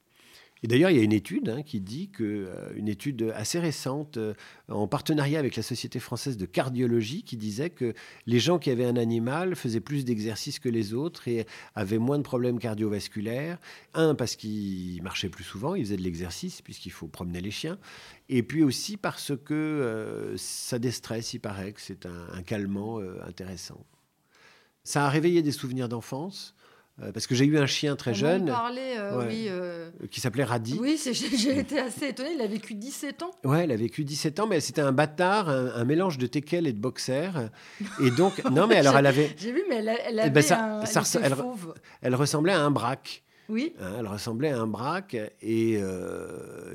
[0.62, 3.58] Et d'ailleurs, il y a une étude hein, qui dit que, euh, une étude assez
[3.58, 4.34] récente, euh,
[4.68, 7.94] en partenariat avec la Société française de cardiologie, qui disait que
[8.26, 12.18] les gens qui avaient un animal faisaient plus d'exercices que les autres et avaient moins
[12.18, 13.58] de problèmes cardiovasculaires.
[13.94, 17.78] Un, parce qu'ils marchaient plus souvent, ils faisaient de l'exercice, puisqu'il faut promener les chiens.
[18.28, 23.84] Et puis aussi parce que euh, ça déstresse, il paraît que c'est un, calmant intéressant.
[24.84, 26.54] Ça a réveillé des souvenirs d'enfance.
[27.00, 28.50] Euh, parce que j'ai eu un chien très jeune.
[28.50, 29.90] Euh, oui, euh.
[30.10, 30.78] Qui s'appelait Radi.
[30.78, 32.32] Oui, j'ai été assez étonné.
[32.34, 33.30] Il a vécu 17 ans.
[33.44, 36.72] Ouais, il a vécu 17 ans, mais c'était un bâtard, un, mélange de teckel et
[36.72, 37.30] de boxer.
[38.02, 39.34] Et donc, non, mais alors elle avait.
[39.38, 40.84] J'ai vu, mais elle, elle eh ben, avait un.
[40.84, 41.34] Ça, elle,
[42.02, 43.22] elle, ressemblait à un braque.
[43.48, 43.74] Oui.
[43.80, 45.80] Hein, elle ressemblait à un braque et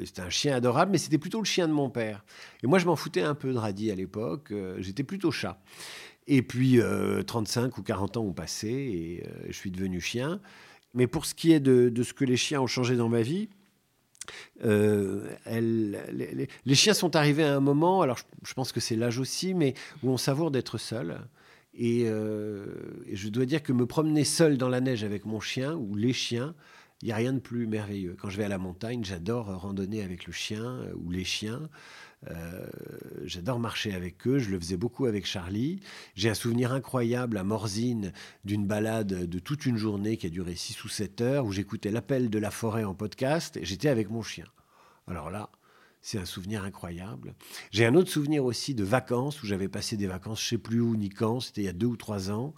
[0.03, 2.25] c'était un chien adorable, mais c'était plutôt le chien de mon père.
[2.63, 4.51] Et moi, je m'en foutais un peu de Radi à l'époque.
[4.79, 5.59] J'étais plutôt chat.
[6.27, 6.79] Et puis,
[7.25, 10.39] 35 euh, ou 40 ans ont passé et euh, je suis devenu chien.
[10.93, 13.49] Mais pour ce qui est de, ce que les chiens ont changé dans ma vie,
[14.65, 19.53] euh, les, chiens sont arrivés à un moment, alors je, pense que c'est l'âge aussi,
[19.53, 21.21] mais où on savoure d'être seul.
[21.73, 25.75] Et, et, je dois dire que me promener seul dans la neige avec mon chien
[25.75, 26.55] ou les chiens,
[27.01, 28.15] il n'y a rien de plus merveilleux.
[28.19, 31.69] Quand je vais à la montagne, j'adore randonner avec le chien ou les chiens.
[32.31, 32.65] Euh,
[33.25, 35.79] j'adore marcher avec eux, je le faisais beaucoup avec Charlie.
[36.15, 38.11] J'ai un souvenir incroyable à Morzine
[38.43, 41.91] d'une balade de toute une journée qui a duré 6 ou 7 heures où j'écoutais
[41.91, 44.45] l'appel de la forêt en podcast et j'étais avec mon chien.
[45.07, 45.51] Alors là,
[46.01, 47.35] c'est un souvenir incroyable.
[47.71, 50.81] J'ai un autre souvenir aussi de vacances où j'avais passé des vacances, je sais plus
[50.81, 52.55] où ni quand, c'était il y a deux ou trois ans.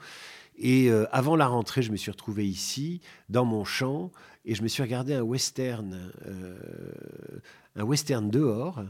[0.59, 4.11] Et euh, avant la rentrée, je me suis retrouvé ici, dans mon champ,
[4.45, 6.57] et je me suis regardé un western, euh,
[7.77, 8.83] un western dehors,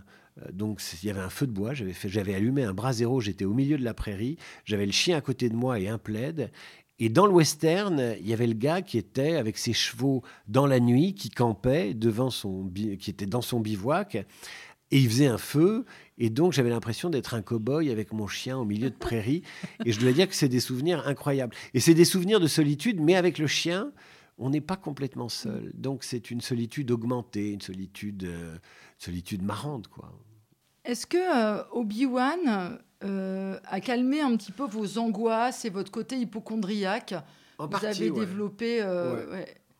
[0.51, 3.53] donc il y avait un feu de bois, j'avais, allumé un bras zéro, j'étais au
[3.53, 6.49] milieu de la prairie, j'avais le chien à côté de moi et un plaid.
[7.01, 10.65] Et dans le western, il y avait le gars qui était avec ses chevaux dans
[10.65, 14.25] la nuit, qui campait devant son, qui était dans son bivouac,
[14.91, 15.85] et il faisait un feu.
[16.17, 19.43] Et donc j'avais l'impression d'être un cow-boy avec mon chien au milieu de prairie.
[19.85, 21.55] Et je dois dire que c'est des souvenirs incroyables.
[21.73, 23.91] Et c'est des souvenirs de solitude, mais avec le chien,
[24.37, 25.71] on n'est pas complètement seul.
[25.73, 28.57] Donc c'est une solitude augmentée, une solitude, euh,
[28.97, 30.11] solitude marrante, quoi.
[30.85, 36.17] Est-ce que euh, Obi-Wan euh, a calmé un petit peu vos angoisses et votre côté
[36.17, 37.13] hypochondriaque?
[37.57, 38.81] En Vous partie, avez développé.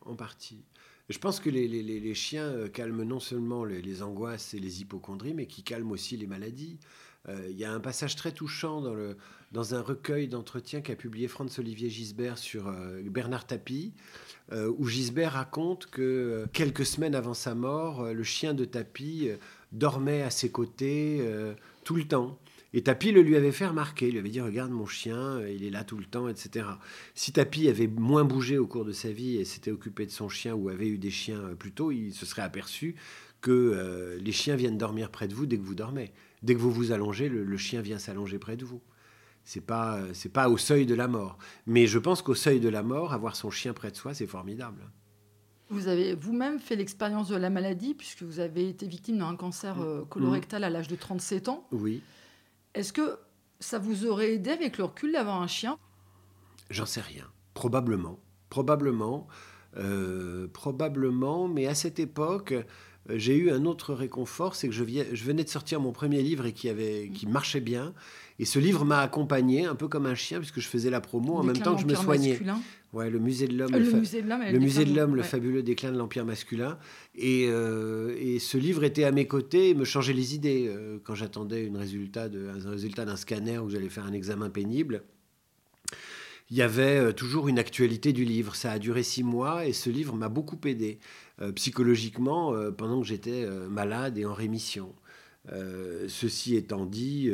[0.05, 0.63] En partie.
[1.09, 5.63] Je pense que les, chiens calment non seulement les, angoisses et les hypochondries, mais qui
[5.63, 6.77] calment aussi les maladies.
[7.27, 8.81] Il y a un passage très touchant
[9.51, 12.71] dans, un recueil d'entretiens qu'a publié Franz-Olivier Gisbert sur
[13.05, 13.93] Bernard Tapie,
[14.53, 19.29] où Gisbert raconte que quelques semaines avant sa mort, le chien de Tapie
[19.71, 22.37] dormait à ses côtés euh, tout le temps.
[22.73, 25.51] Et Tapi le lui avait fait remarquer, il lui avait dit Regarde mon chien, euh,
[25.51, 26.67] il est là tout le temps, etc.
[27.15, 30.29] Si Tapi avait moins bougé au cours de sa vie et s'était occupé de son
[30.29, 32.95] chien ou avait eu des chiens euh, plus tôt, il se serait aperçu
[33.41, 36.11] que les chiens viennent dormir près de vous dès que vous dormez.
[36.43, 38.81] Dès que vous vous allongez, le, chien vient s'allonger près de vous.
[39.45, 41.37] C'est pas, c'est pas au seuil de la mort.
[41.65, 44.27] Mais je pense qu'au seuil de la mort, avoir son chien près de soi, c'est
[44.27, 44.81] formidable.
[45.69, 49.77] Vous avez vous-même fait l'expérience de la maladie, puisque vous avez été victime d'un cancer
[49.77, 49.81] mm.
[49.81, 51.65] euh, colorectal à l'âge de 37 ans.
[51.71, 52.01] Oui.
[52.79, 53.19] Est-ce que
[53.59, 55.77] ça vous aurait aidé avec le recul d'avoir un chien?
[56.69, 57.25] J'en sais rien.
[57.53, 58.21] Probablement.
[58.49, 59.27] Probablement.
[59.75, 61.49] Euh, probablement.
[61.49, 62.53] Mais à cette époque,
[63.15, 66.53] j'ai eu un autre réconfort, c'est que je, venais de sortir mon premier livre et
[66.53, 67.93] qui, avait, qui marchait bien.
[68.39, 71.35] Et ce livre m'a accompagné, un peu comme un chien, puisque je faisais la promo
[71.35, 72.39] en même temps que je me soignais.
[72.91, 75.61] Ouais, le musée de l'homme, le, musée de l'homme, le, musée de l'homme, le fabuleux
[75.61, 76.79] déclin de l'empire masculin.
[77.15, 80.97] Et, euh, et, ce livre était à mes côtés et me changeait les idées euh,
[81.03, 85.03] quand j'attendais un résultat d'un scanner où j'allais faire un examen pénible.
[86.51, 88.55] Il y avait euh, toujours une actualité du livre.
[88.55, 90.99] Ça a duré six mois et ce livre m'a beaucoup aidé
[91.55, 94.93] psychologiquement pendant que j'étais malade et en rémission.
[96.07, 97.29] ceci étant dit,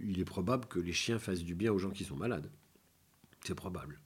[0.00, 2.50] il est probable que les chiens fassent du bien aux gens qui sont malades.
[3.44, 4.00] C'est probable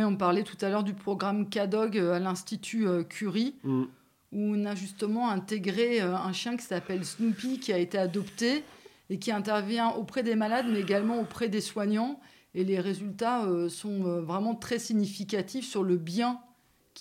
[0.00, 3.82] on parlait tout à l'heure du programme CADOG euh, à l'Institut euh, Curie, mm.
[4.32, 8.64] où on a justement intégré euh, un chien qui s'appelle Snoopy, qui a été adopté
[9.10, 12.20] et qui intervient auprès des malades, mais également auprès des soignants.
[12.54, 16.38] Et les résultats sont vraiment très significatifs sur le bien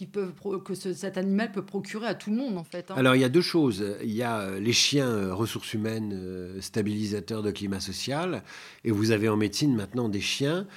[0.08, 2.92] peuvent que cet animal peut procurer à tout le monde en fait.
[2.92, 2.96] Hein.
[2.98, 3.84] Alors il y a deux choses.
[4.02, 8.44] Il y a les chiens ressources humaines stabilisateurs de climat social
[8.84, 10.68] et vous avez en médecine maintenant des chiens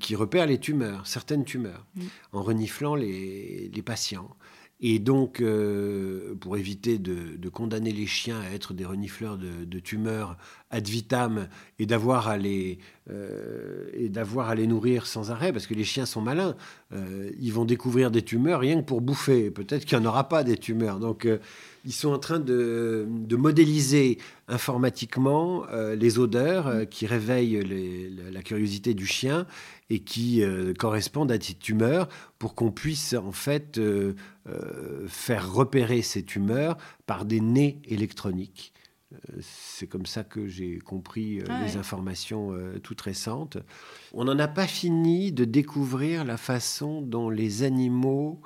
[0.00, 2.02] qui repèrent les tumeurs, certaines tumeurs, mm.
[2.32, 4.28] en reniflant les, les patients.
[4.80, 10.36] Et donc, euh, pour éviter de, condamner les chiens à être des renifleurs de, tumeurs
[10.70, 12.78] ad vitam et d'avoir à, les,
[13.10, 13.88] euh,
[14.40, 16.54] à les nourrir sans arrêt, parce que les chiens sont malins,
[16.92, 19.50] euh, ils vont découvrir des tumeurs rien que pour bouffer.
[19.50, 21.00] Peut-être qu'il n'y en aura pas des tumeurs.
[21.00, 21.26] Donc,
[21.84, 25.64] ils sont en train de, modéliser informatiquement
[25.96, 27.62] les odeurs qui réveillent
[28.32, 29.46] la curiosité du chien
[29.90, 34.14] et qui euh, correspondent à des tumeurs pour qu'on puisse en fait euh,
[34.48, 38.72] euh, faire repérer ces tumeurs par des nez électroniques.
[39.40, 43.56] C'est comme ça que j'ai compris ah les informations toutes récentes.
[44.12, 48.42] On n'en a pas fini de découvrir la façon dont les animaux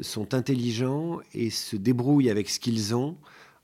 [0.00, 3.16] sont intelligents et se débrouillent avec ce qu'ils ont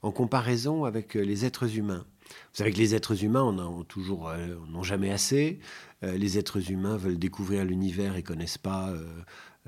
[0.03, 2.05] en comparaison avec les êtres humains.
[2.53, 5.59] Vous savez que les êtres humains en ont toujours, euh, jamais assez.
[6.03, 8.93] Euh, les êtres humains veulent découvrir l'univers et connaissent pas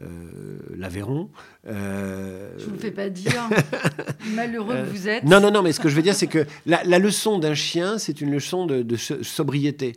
[0.01, 1.31] euh, l'Aveyron.
[1.65, 3.49] je ne vous fais pas dire
[4.35, 5.25] malheureux que vous êtes.
[5.25, 7.99] Non, non, non, mais ce que je veux dire, c'est que la, leçon d'un chien,
[7.99, 9.93] c'est une leçon de, de sobriété.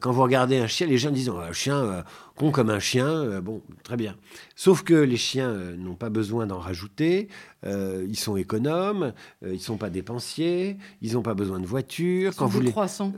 [0.00, 2.04] Quand vous regardez un chien, les gens disent oh, un chien
[2.34, 4.16] con comme un chien, bon, très bien.
[4.56, 7.28] Sauf que les chiens n'ont pas besoin d'en rajouter.
[7.66, 11.66] Euh, ils sont économes, euh, ils ne sont pas dépensiers, ils n'ont pas besoin de
[11.66, 12.34] voiture.
[12.34, 12.72] quand vous les,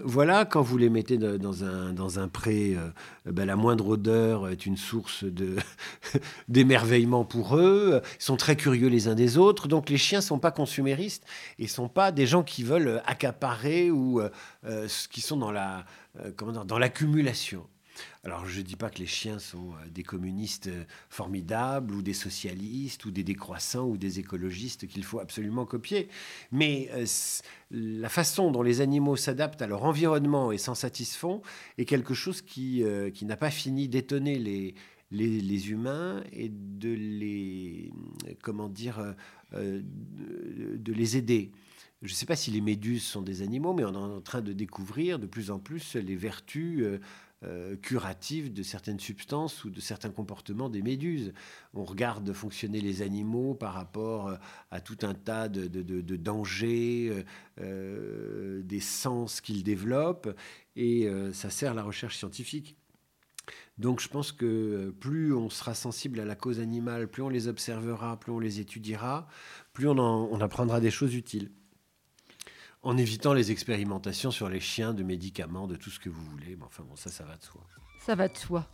[0.04, 2.90] voilà, quand vous les mettez dans un, dans un pré, euh,
[3.30, 5.56] ben, la moindre odeur est une source de
[6.48, 8.00] d'émerveillement pour eux.
[8.18, 9.68] Ils sont très curieux les uns des autres.
[9.68, 11.24] Donc les chiens ne sont pas consuméristes
[11.60, 14.20] et ne sont pas des gens qui veulent accaparer ou
[15.10, 17.66] qui sont dans la dans l'accumulation.
[18.24, 22.02] Alors je ne dis pas que les chiens sont euh, des communistes euh, formidables ou
[22.02, 26.08] des socialistes ou des décroissants ou des écologistes qu'il faut absolument copier,
[26.50, 27.04] mais euh,
[27.70, 31.42] la façon dont les animaux s'adaptent à leur environnement et s'en satisfont
[31.78, 32.84] est quelque chose qui,
[33.22, 34.74] n'a pas fini d'étonner les,
[35.10, 37.92] les, humains et de les,
[38.42, 39.14] comment dire,
[39.52, 41.52] de les aider.
[42.02, 44.42] Je ne sais pas si les méduses sont des animaux, mais on est en train
[44.42, 46.84] de découvrir de plus en plus les vertus
[47.44, 51.32] euh, curative de certaines substances ou de certains comportements des méduses.
[51.74, 54.36] On regarde fonctionner les animaux par rapport euh,
[54.70, 57.24] à tout un tas de, dangers,
[57.60, 60.36] euh, des sens qu'ils développent,
[60.76, 62.76] et ça sert la recherche scientifique.
[63.76, 67.48] Donc je pense que plus on sera sensible à la cause animale, plus on les
[67.48, 69.26] observera, plus on les étudiera,
[69.72, 71.50] plus on apprendra des choses utiles
[72.82, 76.56] en évitant les expérimentations sur les chiens, de médicaments, de tout ce que vous voulez.
[76.56, 77.60] Mais enfin bon, ça, ça va de soi.
[78.00, 78.66] Ça va de soi.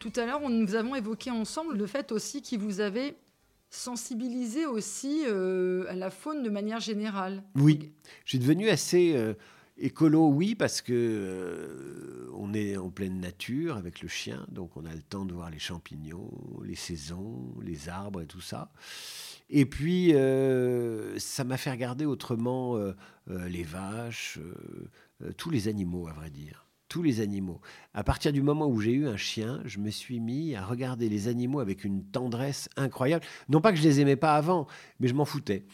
[0.00, 3.16] Tout à l'heure, nous avons évoqué ensemble le fait aussi qu'il vous avait
[3.70, 7.44] sensibilisé aussi euh, à la faune de manière générale.
[7.54, 7.92] Oui,
[8.24, 9.14] suis devenu assez...
[9.14, 9.34] Euh,
[9.84, 14.84] Écolo, oui, parce que euh, on est en pleine nature avec le chien, donc on
[14.84, 16.30] a le temps de voir les champignons,
[16.64, 18.70] les saisons, les arbres et tout ça.
[19.50, 22.94] Et puis, euh, ça m'a fait regarder autrement euh,
[23.48, 24.38] les vaches,
[25.36, 26.68] tous les animaux, à vrai dire.
[26.88, 27.60] Tous les animaux.
[27.92, 31.08] À partir du moment où j'ai eu un chien, je me suis mis à regarder
[31.08, 33.24] les animaux avec une tendresse incroyable.
[33.48, 34.68] Non pas que je les aimais pas avant,
[35.00, 35.64] mais je m'en foutais.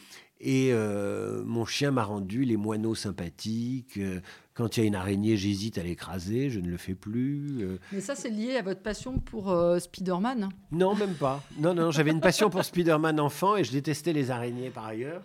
[0.41, 3.97] Et euh, mon chien m'a rendu les moineaux sympathiques.
[3.97, 4.21] Euh,
[4.53, 7.61] quand il y a une araignée, j'hésite à l'écraser, je ne le fais plus.
[7.61, 7.77] Euh.
[7.91, 11.43] Mais ça, c'est lié à votre passion pour Spider-Man Non, même pas.
[11.57, 15.23] Non, non, j'avais une passion pour Spider-Man enfant et je détestais les araignées par ailleurs.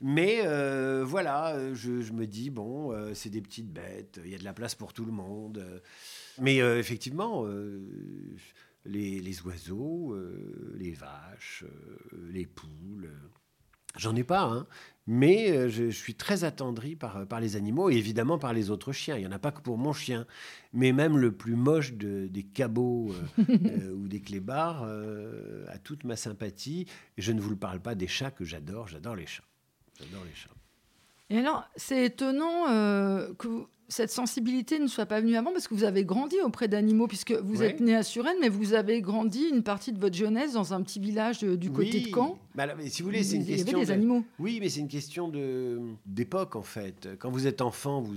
[0.00, 0.42] Mais
[1.02, 4.74] voilà, je, me dis, bon, c'est des petites bêtes, il y a de la place
[4.74, 5.64] pour tout le monde.
[6.38, 7.46] Mais effectivement,
[8.84, 10.14] les, les, oiseaux,
[10.74, 11.64] les vaches,
[12.30, 13.10] les poules,
[13.96, 14.66] j'en ai pas, hein,
[15.06, 18.92] mais euh, je, suis très attendri par, par les animaux et évidemment par les autres
[18.92, 19.16] chiens.
[19.16, 20.26] Il n'y en a pas que pour mon chien,
[20.72, 24.84] mais même le plus moche des cabots euh, euh, ou des clébards
[25.68, 26.86] a toute ma sympathie.
[27.18, 29.44] Et je ne vous le parle pas des chats que j'adore, j'adore les chats.
[29.98, 30.50] J'adore les chats.
[31.30, 32.66] Et alors, c'est étonnant
[33.38, 37.06] que cette sensibilité ne soit pas venue avant parce que vous avez grandi auprès d'animaux,
[37.06, 40.52] puisque vous êtes né à Suresnes, mais vous avez grandi une partie de votre jeunesse
[40.52, 42.38] dans un petit village du côté de Caen.
[42.54, 43.66] Bah, si vous voulez, c'est une question.
[43.66, 44.24] Il y avait des animaux.
[44.38, 45.32] Oui, mais c'est une question
[46.06, 47.08] d'époque en fait.
[47.18, 48.14] Quand vous êtes enfant, vous,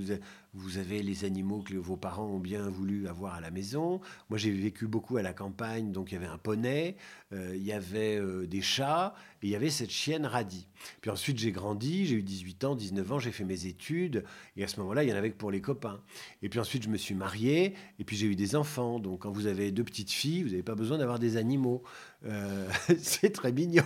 [0.57, 4.01] vous avez les animaux que vos parents ont bien voulu avoir à la maison.
[4.29, 6.95] Moi, j'ai vécu beaucoup à la campagne, donc il y avait un poney,
[7.31, 9.13] euh, il y avait euh, des chats,
[9.43, 10.67] et il y avait cette chienne radie.
[11.01, 14.23] Puis ensuite, j'ai grandi, j'ai eu 18 ans, 19 ans, j'ai fait mes études,
[14.55, 16.01] et à ce moment-là, il y en avait que pour les copains.
[16.41, 18.99] Et puis ensuite, je me suis marié, et puis j'ai eu des enfants.
[18.99, 21.83] Donc quand vous avez deux petites filles, vous n'avez pas besoin d'avoir des animaux.
[22.25, 22.67] Euh,
[22.99, 23.83] c'est très mignon.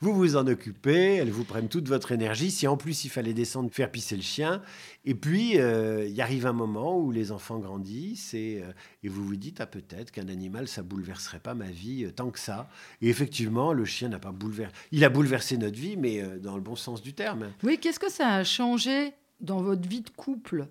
[0.00, 2.50] Vous vous en occupez, elles vous prennent toute votre énergie.
[2.50, 4.62] Si en plus il fallait descendre faire pisser le chien,
[5.04, 8.72] et puis euh, il arrive un moment où les enfants grandissent et, euh,
[9.02, 12.38] et vous vous dites ah peut-être qu'un animal ça bouleverserait pas ma vie tant que
[12.38, 12.68] ça.
[13.02, 14.74] Et effectivement, le chien n'a pas bouleversé.
[14.92, 17.52] Il a bouleversé notre vie, mais dans le bon sens du terme.
[17.62, 20.66] Oui, qu'est-ce que ça a changé dans votre vie de couple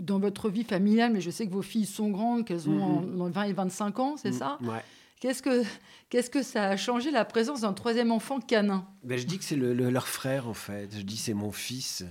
[0.00, 3.30] dans votre vie familiale, mais je sais que vos filles sont grandes, qu'elles ont 20
[3.30, 3.50] mm-hmm.
[3.50, 4.58] et 25 ans, c'est mm, ça?
[4.62, 4.82] ouais.
[5.20, 5.64] Qu'est-ce que,
[6.10, 8.86] qu'est-ce que ça a changé la présence d'un troisième enfant canin?
[9.02, 10.96] Ben, Je dis que c'est leur frère en fait.
[10.96, 12.04] Je dis c'est mon fils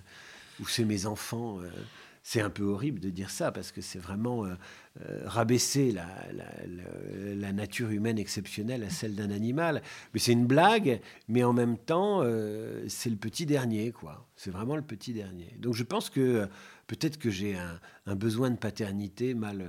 [0.60, 1.60] ou c'est mes enfants.
[1.62, 1.70] Euh.
[2.22, 4.56] c'est un peu horrible de dire ça parce que c'est vraiment euh,
[5.02, 9.82] euh, rabaisser la, la, nature humaine exceptionnelle à celle d'un animal.
[10.14, 11.00] Mais c'est une blague,
[11.30, 12.24] mais en même temps,
[12.90, 14.28] c'est le petit dernier, quoi.
[14.36, 15.56] C'est vraiment le petit dernier.
[15.60, 16.48] Donc je pense que
[16.88, 19.66] peut-être que j'ai un, un, besoin de paternité mal.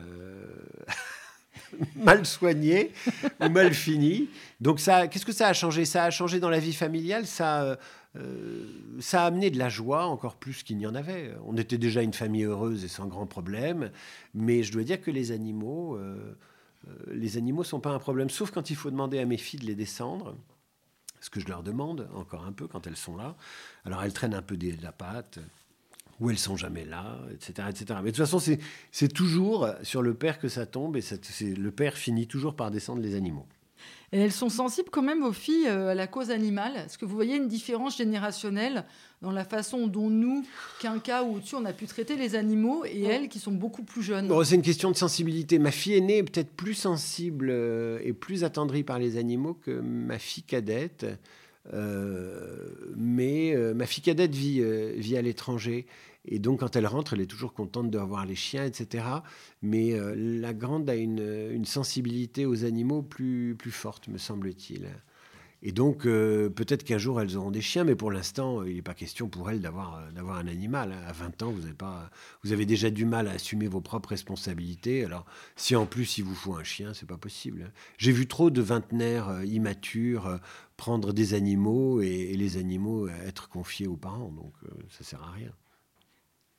[1.96, 2.92] mal soigné
[3.40, 4.28] ou mal fini.
[4.60, 5.84] Donc ça, qu'est-ce que ça a changé?
[5.84, 7.26] Ça a changé dans la vie familiale.
[7.26, 7.78] Ça,
[8.16, 8.64] euh,
[9.00, 11.34] ça a amené de la joie encore plus qu'il n'y en avait.
[11.44, 13.90] On était déjà une famille heureuse et sans grand problème,
[14.34, 16.36] mais je dois dire que les animaux, euh,
[16.88, 19.60] euh, les animaux sont pas un problème, sauf quand il faut demander à mes filles
[19.60, 20.36] de les descendre.
[21.20, 23.34] Ce que je leur demande encore un peu quand elles sont là.
[23.84, 25.40] Alors elles traînent un peu de la pâte
[26.20, 27.68] où elles sont jamais là, etc.
[27.70, 28.00] etc.
[28.02, 28.40] Mais de toute façon,
[28.90, 31.02] c'est toujours sur le père que ça tombe, et
[31.40, 33.46] le père finit toujours par descendre les animaux.
[34.12, 36.72] Et elles sont sensibles quand même aux filles euh, à la cause animale.
[36.76, 38.84] Est-ce que vous voyez une différence générationnelle
[39.20, 40.46] dans la façon dont nous,
[40.80, 43.82] qu'un cas ou au-dessus, on a pu traiter les animaux et elles qui sont beaucoup
[43.82, 44.32] plus jeunes?
[44.44, 45.58] C'est une question de sensibilité.
[45.58, 49.72] Ma fille aînée est peut-être plus sensible euh, et plus attendrie par les animaux que
[49.72, 51.04] ma fille cadette.
[51.74, 54.62] Euh, mais ma fille cadette vit,
[54.96, 55.86] vit à l'étranger
[56.24, 59.04] et donc, quand elle rentre, elle est toujours contente de les chiens, etc.
[59.62, 64.88] Mais euh, la grande a une, sensibilité aux animaux plus, forte, me semble-t-il.
[65.62, 68.82] Et donc, euh, peut-être qu'un jour, elles auront des chiens, mais pour l'instant, il n'est
[68.82, 70.92] pas question pour elles d'avoir, euh, un animal.
[71.06, 75.04] À 20 ans, vous avez, déjà du mal à assumer vos propres responsabilités.
[75.04, 75.24] Alors,
[75.56, 77.72] si en plus, il vous faut un chien, c'est pas possible.
[77.96, 80.38] J'ai vu trop de vingtenaires immatures
[80.76, 84.30] prendre des animaux et, les animaux être confiés aux parents.
[84.30, 84.52] Donc,
[84.90, 85.52] ça sert à rien.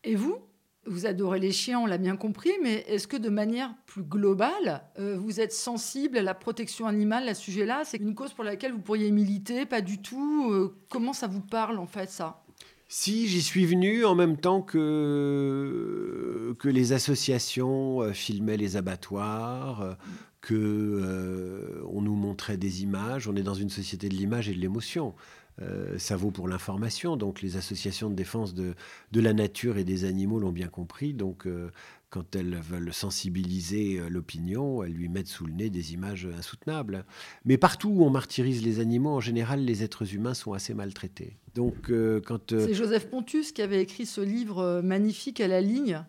[0.03, 0.37] Et vous
[0.85, 4.81] vous adorez les chiens, on l'a bien compris, mais est-ce que de manière plus globale,
[4.97, 7.83] euh, vous êtes sensible à la protection animale à ce sujet-là?
[7.85, 10.49] C'est une cause pour laquelle vous pourriez militer Pas du tout?
[10.51, 12.43] Euh, Comment ça vous parle en fait ça?
[12.87, 19.95] Si j'y suis venu en même temps que, que les associations euh, filmaient les abattoirs,
[20.41, 24.59] que on nous montrait des images, on est dans une société de l'image et de
[24.59, 25.15] l'émotion.
[25.61, 27.17] Euh, ça vaut pour l'information.
[27.17, 28.75] Donc les associations de défense de,
[29.11, 31.13] de la nature et des animaux l'ont bien compris.
[31.13, 31.69] Donc euh,
[32.09, 37.03] quand elles veulent sensibiliser euh, l'opinion, elles lui mettent sous le nez des images insoutenables.
[37.45, 41.37] Mais partout où on martyrise les animaux, en général, les êtres humains sont assez maltraités.
[41.55, 41.91] Donc
[42.25, 46.05] quand c'est Joseph Pontus qui avait écrit ce livre magnifique à la ligne,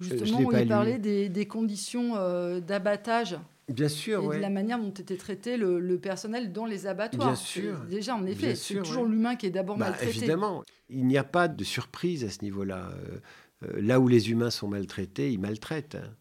[0.00, 2.14] justement où il parlait des, des, conditions
[2.60, 3.36] d'abattage
[3.68, 7.28] Bien sûr, et de la manière dont était traité le, personnel dans les abattoirs.
[7.28, 7.80] Bien sûr.
[7.90, 10.16] Déjà, en effet, c'est toujours l'humain qui est d'abord bah, maltraité.
[10.16, 12.90] Évidemment, il n'y a pas de surprise à ce niveau-là.
[12.92, 13.18] Euh,
[13.64, 15.96] euh, là où les humains sont maltraités, ils maltraitent.
[15.96, 16.14] Hein,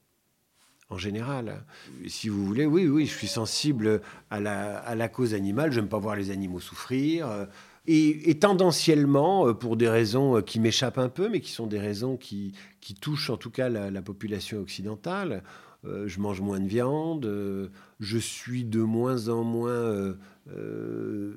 [0.89, 1.65] en général.
[2.07, 5.73] Si vous voulez, oui, oui, je suis sensible à la, à la cause animale.
[5.73, 7.29] Je n'aime pas voir les animaux souffrir.
[7.29, 7.45] Euh,
[7.87, 12.53] et, tendanciellement, pour des raisons qui m'échappent un peu, mais qui sont des raisons qui,
[12.81, 15.43] qui touchent en tout cas la, la population occidentale,
[15.85, 17.69] euh, je mange moins de viande, euh,
[17.99, 20.15] je suis de moins en moins
[20.55, 21.33] euh,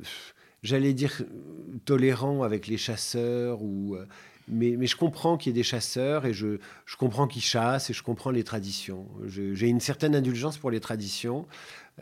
[0.63, 1.23] j'allais dire,
[1.85, 3.97] tolérant avec les chasseurs ou
[4.53, 7.93] mais, je comprends qu'il y ait des chasseurs et je, je comprends qu'ils chassent et
[7.93, 9.07] je comprends les traditions.
[9.27, 11.47] J'ai une certaine indulgence pour les traditions.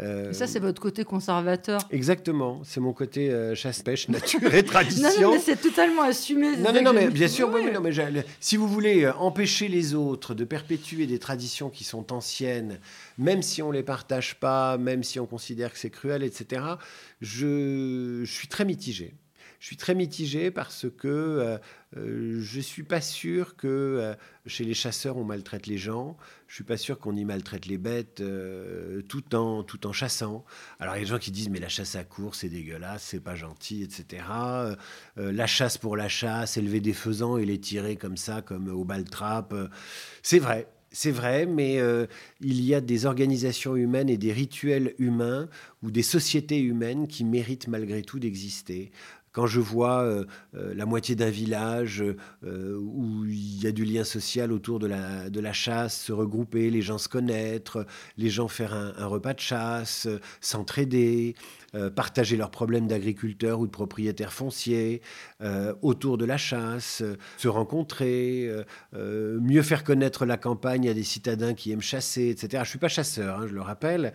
[0.01, 1.81] Euh, ça, c'est votre côté conservateur.
[1.91, 5.21] Exactement, c'est mon côté euh, chasse-pêche, nature et tradition.
[5.21, 6.57] non, mais c'est totalement assumé.
[6.57, 7.63] Non, non, non, mais bien sûr, oui.
[7.73, 7.93] non, mais
[8.41, 12.79] si vous voulez euh, empêcher les autres de perpétuer des traditions qui sont anciennes,
[13.17, 16.63] même si on ne les partage pas, même si on considère que c'est cruel, etc.,
[17.21, 19.15] je, je suis très mitigé.
[19.59, 21.59] Je suis très mitigé parce que euh,
[21.97, 24.15] euh, je suis pas sûr que euh,
[24.47, 26.17] chez les chasseurs on maltraite les gens.
[26.47, 28.23] Je ne suis pas sûr qu'on y maltraite les bêtes
[29.09, 30.45] tout, en, tout en chassant.
[30.79, 33.03] Alors il y a des gens qui disent mais la chasse à court c'est dégueulasse,
[33.03, 34.23] c'est pas gentil, etc.
[35.17, 38.85] la chasse pour la chasse, élever des faisans et les tirer comme ça, comme au
[38.85, 39.55] baltrap,
[40.23, 40.69] c'est vrai.
[40.91, 41.79] C'est vrai, mais
[42.41, 45.51] il y a des organisations humaines et des rituels humains
[45.83, 48.91] ou des sociétés humaines qui méritent malgré tout d'exister.
[49.39, 50.25] Quand je vois euh,
[50.57, 54.89] euh, la moitié d'un village euh, où il y a du lien social autour de
[54.89, 57.87] la, de la chasse se regrouper, les gens se connaître,
[58.17, 60.09] les gens faire un, repas de chasse,
[60.41, 61.37] s'entraider,
[61.95, 65.03] partager leurs problèmes d'agriculteurs ou de propriétaires fonciers
[65.83, 67.05] autour de la chasse,
[67.37, 68.51] se rencontrer,
[68.93, 72.49] mieux faire connaître la campagne à des citadins qui aiment chasser, etc.
[72.55, 74.13] Je ne suis pas chasseur, hein, je le rappelle,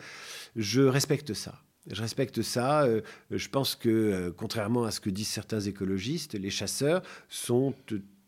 [0.57, 1.53] je respecte ça.
[1.89, 2.83] Je respecte ça.
[2.83, 7.73] Euh, je pense que, euh, contrairement à ce que disent certains écologistes, les chasseurs sont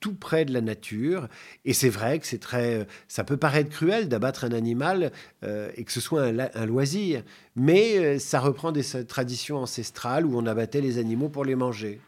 [0.01, 1.28] tout près de la nature.
[1.64, 5.12] Et c'est vrai que c'est très, ça peut paraître cruel d'abattre un animal
[5.43, 7.24] euh, et que ce soit un, loisir,
[7.56, 12.01] mais ça reprend des traditions ancestrales où on abattait les animaux pour les manger.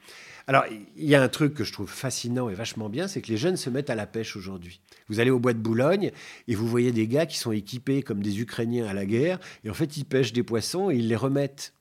[0.50, 0.64] Alors,
[0.96, 3.36] il y a un truc que je trouve fascinant et vachement bien, c'est que les
[3.36, 4.80] jeunes se mettent à la pêche aujourd'hui.
[5.10, 6.12] Vous allez au bois de Boulogne
[6.48, 9.70] et vous voyez des gars qui sont équipés comme des Ukrainiens à la guerre, et
[9.70, 11.74] en fait, ils pêchent des poissons et ils les remettent.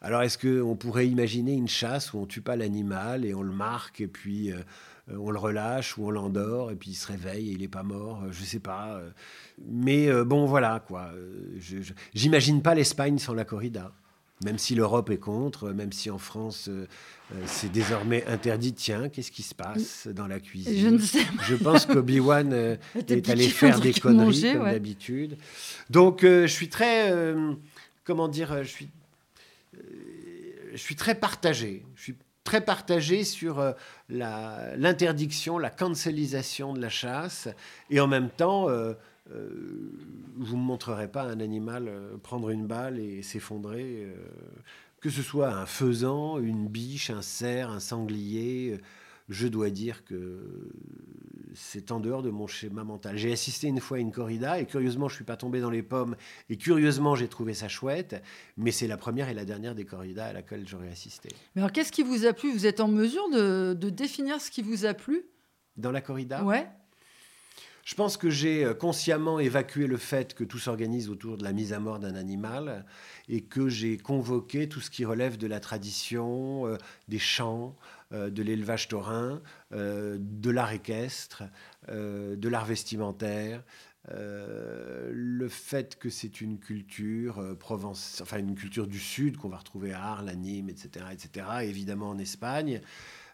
[0.00, 3.52] Alors, est-ce qu'on pourrait imaginer une chasse où on tue pas l'animal et on le
[3.52, 4.62] marque et puis euh,
[5.14, 7.82] on le relâche ou on l'endort et puis il se réveille et il n'est pas
[7.82, 8.98] mort Je ne sais pas.
[9.68, 11.10] Mais euh, bon, voilà, quoi.
[12.14, 13.92] J'imagine pas l'Espagne sans la corrida
[14.44, 16.86] même si l'Europe est contre, même si en France euh,
[17.32, 18.74] euh, c'est désormais interdit.
[18.74, 21.42] Tiens, qu'est-ce qui se passe dans la cuisine Je ne sais pas.
[21.42, 22.76] Je pense qu'Obi-Wan euh,
[23.08, 25.38] est allé faire des conneries comme d'habitude.
[25.88, 27.12] Donc je suis très,
[28.04, 28.88] comment dire, je suis,
[30.72, 31.84] je suis très partagé.
[31.94, 33.74] Je suis très partagé sur
[34.08, 37.48] l'interdiction, la, cancelisation de la chasse,
[37.90, 38.68] et en même temps
[39.32, 39.92] euh,
[40.36, 44.14] vous ne me montrerez pas un animal euh, prendre une balle et s'effondrer, euh,
[45.00, 48.80] que ce soit un faisan, une biche, un cerf, un sanglier.
[49.28, 50.70] je dois dire que
[51.54, 53.16] c'est en dehors de mon schéma mental.
[53.16, 55.70] J'ai assisté une fois à une corrida et curieusement, je ne suis pas tombé dans
[55.70, 56.16] les pommes
[56.48, 58.22] et curieusement, j'ai trouvé ça chouette,
[58.56, 61.30] mais c'est la première et la dernière des corridas à laquelle j'aurais assisté.
[61.54, 62.52] Mais alors, qu'est-ce qui vous a plu?
[62.52, 65.24] Vous êtes en mesure de, de définir ce qui vous a plu?
[65.76, 66.44] Dans la corrida?
[66.44, 66.68] Ouais.
[67.86, 71.52] Je pense que j'ai euh, consciemment évacué le fait que tout s'organise autour de la
[71.52, 72.84] mise à mort d'un animal
[73.28, 77.76] et que j'ai convoqué tout ce qui relève de la tradition, euh, des chants,
[78.12, 81.44] euh, de l'élevage taurin, de l'art équestre,
[81.88, 83.62] de l'art vestimentaire.
[84.08, 89.92] le fait que c'est une culture provence, enfin une culture du sud qu'on va retrouver
[89.92, 92.80] à Arles, à Nîmes, etc., etc., évidemment en Espagne,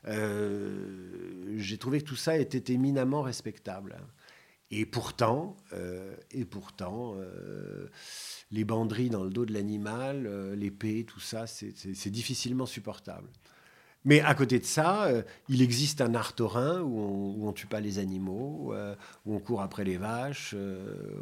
[0.07, 3.97] j'ai trouvé que tout ça était éminemment respectable.
[4.75, 7.89] Et pourtant, euh, et pourtant euh,
[8.51, 13.29] les banderies dans le dos de l'animal, euh, l'épée, tout ça, c'est difficilement supportable.
[14.07, 15.09] Mais à côté de ça,
[15.49, 16.99] il existe un art taurin où
[17.41, 18.75] on, ne tue pas les animaux,
[19.25, 20.57] où on court après les vaches,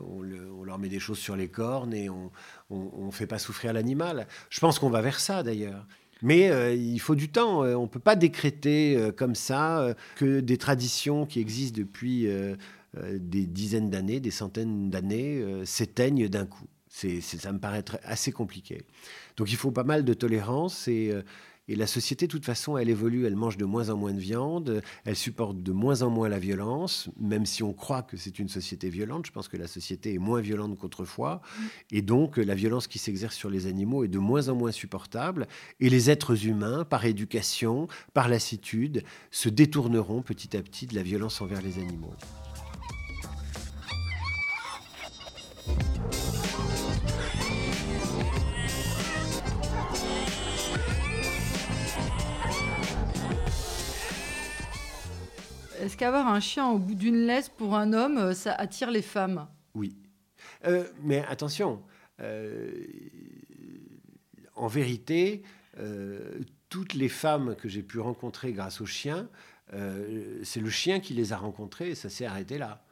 [0.08, 2.30] on, leur met des choses sur les cornes et on
[2.70, 4.26] ne fait pas souffrir l'animal.
[4.48, 5.86] Je pense qu'on va vers ça d'ailleurs.
[6.22, 7.60] Mais il faut du temps.
[7.64, 12.30] on ne peut pas décréter comme ça que des traditions qui existent depuis
[12.94, 16.66] des dizaines d'années, des centaines d'années euh, s'éteignent d'un coup.
[16.88, 18.82] C'est, ça me paraît assez compliqué.
[19.36, 21.22] Donc il faut pas mal de tolérance et, euh,
[21.68, 24.18] et, la société, de toute façon, elle évolue, elle mange de moins en moins de
[24.18, 28.40] viande, elle supporte de moins en moins la violence, même si on croit que c'est
[28.40, 29.24] une société violente.
[29.26, 31.42] Je pense que la société est moins violente qu'autrefois.
[31.92, 35.46] Et donc la violence qui s'exerce sur les animaux est de moins en moins supportable.
[35.78, 41.04] Et les êtres humains, par éducation, par lassitude, se détourneront petit à petit de la
[41.04, 42.16] violence envers les animaux.
[55.80, 59.00] Est-ce qu'avoir un chien au bout d'une laisse pour un homme, euh, ça attire les
[59.02, 59.48] femmes?
[59.74, 59.96] Oui.
[60.66, 61.82] Euh, mais attention,
[62.20, 62.70] euh,
[64.54, 65.42] en vérité,
[66.68, 69.28] toutes les femmes que j'ai pu rencontrer grâce au chien,
[70.42, 72.84] c'est le chien qui les a rencontrées et ça s'est arrêté là.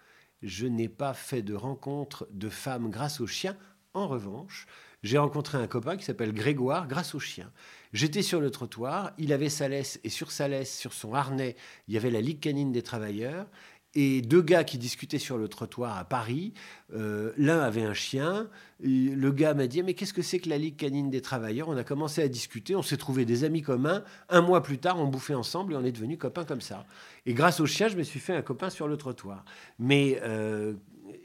[0.43, 3.57] Je n'ai pas fait de rencontre de femmes grâce au chien.
[3.95, 4.67] En revanche,
[5.03, 7.53] j'ai rencontré un copain qui s'appelle Grégoire grâce au chien.
[7.93, 11.57] J'étais sur le trottoir, il avait sa laisse et sur sa laisse, sur son harnais,
[11.87, 13.47] il y avait la Ligue canine des travailleurs
[13.95, 16.53] et deux gars qui discutaient sur le trottoir à Paris.
[16.95, 18.49] Euh, l'un avait un chien.
[18.81, 21.69] le gars m'a dit Mais qu'est-ce que c'est que la Ligue canine des travailleurs?
[21.69, 24.05] On a commencé à discuter, on s'est trouvé des amis communs.
[24.29, 26.85] Un mois plus tard, on bouffait ensemble et on est devenus copains comme ça.
[27.27, 29.45] Et grâce au chien, je me suis fait un copain sur le trottoir.
[29.79, 30.21] Mais.
[30.23, 30.75] Euh,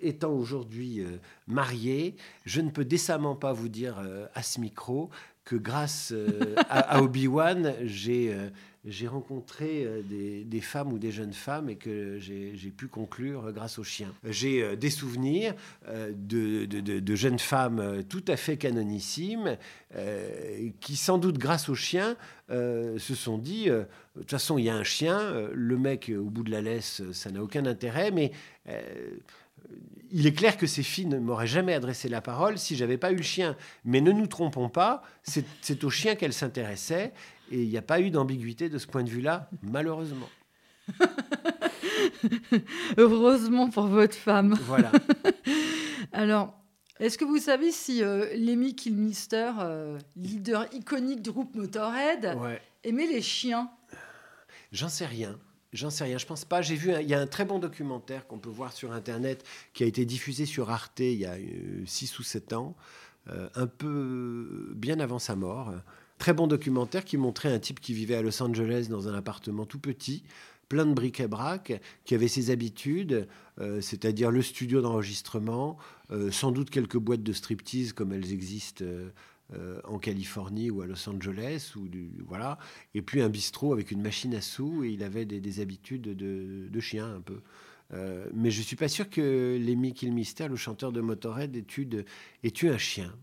[0.01, 4.01] étant aujourd'hui euh, marié, je ne peux décemment pas vous dire
[4.33, 5.09] à ce micro
[5.45, 6.13] que grâce
[6.69, 8.33] à, à Obi-Wan, j'ai
[8.85, 10.01] j'ai rencontré euh,
[10.45, 14.13] des, femmes ou des jeunes femmes et que j'ai pu conclure grâce aux chiens.
[14.25, 15.53] J'ai euh, des souvenirs
[15.87, 19.57] euh, de, jeunes femmes tout à fait canonissimes
[20.79, 22.17] qui, sans doute grâce aux chiens,
[22.49, 23.85] se sont dit, de
[24.15, 27.29] toute façon, il y a un chien, le mec au bout de la laisse, ça
[27.29, 28.31] n'a aucun intérêt, mais
[30.15, 33.11] il est clair que ces filles ne m'auraient jamais adressé la parole si j'avais pas
[33.11, 33.57] eu le chien.
[33.83, 37.13] Mais ne nous trompons pas, c'est au chien qu'elles s'intéressaient.
[37.51, 40.29] Et il n'y a pas eu d'ambiguïté de ce point de vue-là, malheureusement.
[42.97, 44.55] Heureusement pour votre femme.
[44.65, 44.91] Voilà.
[46.13, 46.53] Alors,
[46.99, 52.37] est-ce que vous savez si euh, Lemmy Kilmister, euh, leader iconique du groupe Motorhead,
[52.83, 53.71] aimait les chiens?
[54.71, 55.39] J'en sais rien.
[55.73, 56.61] J'en sais rien, je pense pas.
[56.61, 59.43] J'ai vu, il y a un très bon documentaire qu'on peut voir sur Internet
[59.73, 61.35] qui a été diffusé sur Arte il y a
[61.85, 62.75] 6 euh, ou 7 ans,
[63.29, 65.73] euh, un peu bien avant sa mort.
[66.19, 69.65] Très bon documentaire qui montrait un type qui vivait à Los Angeles dans un appartement
[69.65, 70.23] tout petit,
[70.69, 73.27] plein de bric-à-brac, qui avait ses habitudes,
[73.59, 75.77] euh, c'est-à-dire le studio d'enregistrement,
[76.29, 78.85] sans doute quelques boîtes de striptease comme elles existent
[79.51, 82.57] euh, en Californie ou à Los Angeles, ou du, voilà,
[82.95, 86.79] et puis un bistrot avec une machine à sous, et il avait des, habitudes de,
[86.79, 87.41] chien un peu.
[87.91, 92.69] Euh, mais je suis pas sûr que Lemmy Kilmister, le chanteur de Motorhead, ait eu,
[92.69, 93.13] un chien.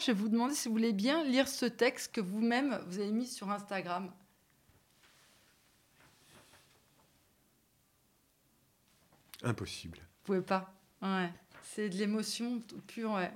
[0.00, 3.12] Je vais vous demander si vous voulez bien lire ce texte que vous-même vous avez
[3.12, 4.10] mis sur Instagram.
[9.42, 9.98] Impossible.
[9.98, 10.74] Vous pouvez pas.
[11.02, 11.30] Ouais.
[11.62, 13.30] C'est de l'émotion pure, ouais.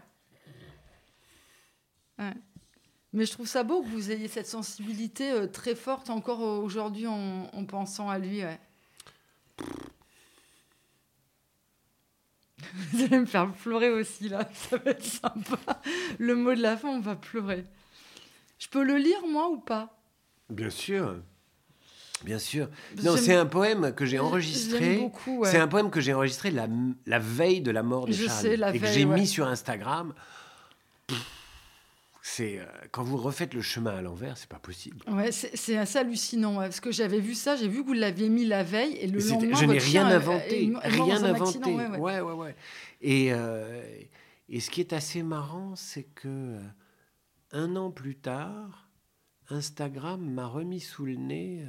[2.18, 7.06] Mais je trouve ça beau que vous ayez cette sensibilité euh, très forte encore aujourd'hui
[7.06, 8.42] en, pensant à lui.
[12.92, 15.80] Vous allez me faire pleurer aussi là, ça va être sympa.
[16.18, 17.64] Le mot de la fin, on va pleurer.
[18.58, 19.96] Je peux le lire moi ou pas?
[20.50, 21.16] Bien sûr.
[22.22, 22.68] Bien sûr.
[23.02, 25.10] Non, c'est un poème que j'ai enregistré.
[25.44, 26.66] C'est un poème que j'ai enregistré la,
[27.06, 30.12] la, veille de la mort de Je Charlie et que j'ai mis sur Instagram
[32.29, 34.99] c'est euh, quand vous refaites le chemin à l'envers, c'est pas possible.
[35.07, 38.45] Ouais, c'est assez hallucinant parce que j'avais vu ça, j'ai vu que vous l'aviez mis
[38.45, 39.57] la veille et le lendemain.
[39.57, 41.72] Je n'ai rien inventé, rien inventé.
[41.72, 42.57] Ouais, ouais, ouais.
[43.01, 43.81] Et, euh,
[44.49, 46.61] et ce qui est assez marrant, c'est que euh,
[47.53, 48.91] un an plus tard,
[49.49, 51.64] Instagram m'a remis sous le nez.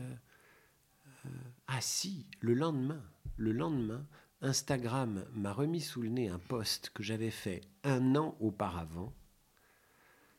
[1.68, 3.04] ah si, le lendemain,
[3.36, 4.08] le lendemain,
[4.42, 9.14] Instagram m'a remis sous le nez un post que j'avais fait un an auparavant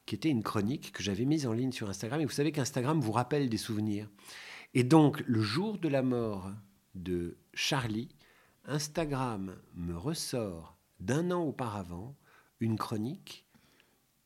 [0.09, 2.23] qui était une chronique que j'avais mise en ligne sur Instagram.
[2.23, 4.09] Et vous savez qu'Instagram vous rappelle des souvenirs.
[4.73, 6.51] Et donc, le jour de la mort
[6.95, 8.09] de Charlie,
[8.65, 12.17] Instagram me ressort d'un an auparavant
[12.59, 13.47] une chronique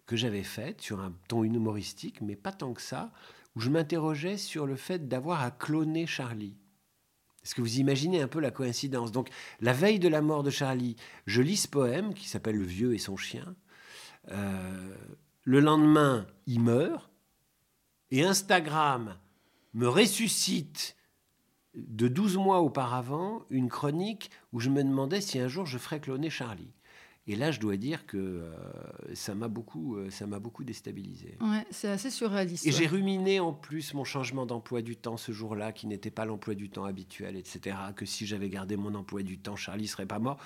[0.07, 3.13] que j'avais faite sur un ton humoristique, mais pas tant que ça,
[3.57, 6.57] où je m'interrogeais sur le fait d'avoir à cloner Charlie.
[7.43, 9.11] Est-ce que vous imaginez un peu la coïncidence?
[9.11, 9.31] Donc,
[9.61, 10.95] la veille de la mort de Charlie,
[11.27, 13.57] je lis ce poème qui s'appelle Le vieux et son chien.
[14.31, 14.95] Euh,
[15.45, 17.11] le lendemain, il meurt,
[18.11, 19.17] et Instagram
[19.75, 20.97] me ressuscite
[21.75, 26.01] de 12 mois auparavant une chronique où je me demandais si un jour je ferais
[26.01, 26.73] cloner Charlie.
[27.29, 28.53] Et là, je dois dire que euh,
[29.15, 31.39] ça m'a beaucoup, euh, ça m'a beaucoup déstabilisé.
[31.41, 32.67] Ouais, c'est assez surréaliste.
[32.67, 36.25] Et j'ai ruminé en plus mon changement d'emploi du temps ce jour-là, qui n'était pas
[36.25, 37.77] l'emploi du temps habituel, etc.
[37.95, 40.39] Que si j'avais gardé mon emploi du temps, Charlie serait pas mort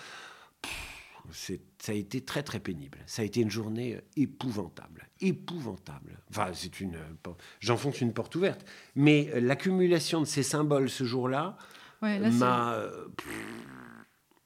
[1.33, 2.99] ça a été très très pénible.
[3.07, 6.19] Ça a été une journée euh, épouvantable, épouvantable.
[6.31, 8.65] Enfin, c'est une, euh, j'enfonce une porte ouverte.
[8.95, 11.57] Mais euh, l'accumulation de ces symboles ce jour-là
[12.03, 12.79] m'a.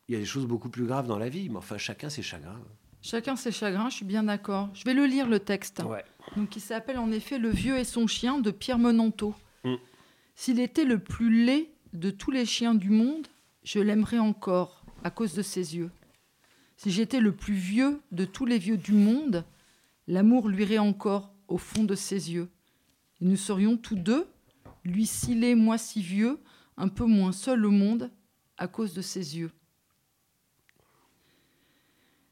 [0.08, 2.22] Il y a des choses beaucoup plus graves dans la vie, mais enfin, chacun ses
[2.22, 2.60] chagrins.
[3.00, 4.68] Chacun ses chagrins, je suis bien d'accord.
[4.74, 5.82] Je vais le lire le texte.
[6.36, 9.34] Donc, il s'appelle en effet Le vieux et son chien de Pierre Menanteau.
[9.64, 9.76] Mm.
[10.34, 13.28] S'il était le plus laid de tous les chiens du monde,
[13.62, 15.90] je l'aimerais encore à cause de ses yeux.
[16.82, 19.44] Si j'étais le plus vieux de tous les vieux du monde,
[20.06, 22.48] l'amour luirait encore au fond de ses yeux.
[23.20, 24.26] Et nous serions tous deux,
[24.82, 26.40] lui si laid, moi si vieux,
[26.78, 28.10] un peu moins seul au monde
[28.56, 29.52] à cause de ses yeux.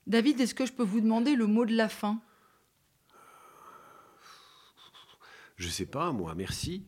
[0.06, 2.18] David, est-ce que je peux vous demander le mot de la fin?
[5.56, 6.86] Je sais pas, moi, merci.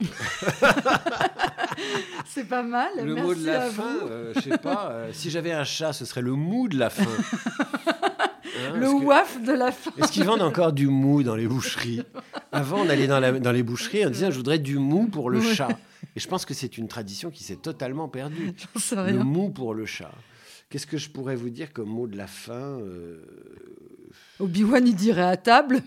[2.26, 2.88] C'est pas mal.
[3.02, 4.90] Le mot de la fin, euh, je sais pas.
[4.92, 7.04] euh, si j'avais un chat, ce serait le mou de la fin.
[8.62, 9.90] Hein, le que- waf de la fin.
[9.96, 12.02] Est-ce qu'ils vendent encore du mou dans les boucheries?
[12.52, 15.30] Avant, on allait dans, la- dans les boucheries en disant je voudrais du mou pour
[15.30, 15.54] le Ouais.
[15.54, 15.68] chat.
[16.16, 18.52] Et je pense que c'est une tradition qui s'est totalement perdue.
[18.92, 19.24] Le rien.
[19.24, 20.10] mou pour le chat.
[20.68, 23.22] Qu'est-ce que je pourrais vous dire comme mot de la fin euh,
[24.40, 25.80] Obi-Wan, il dirait à table.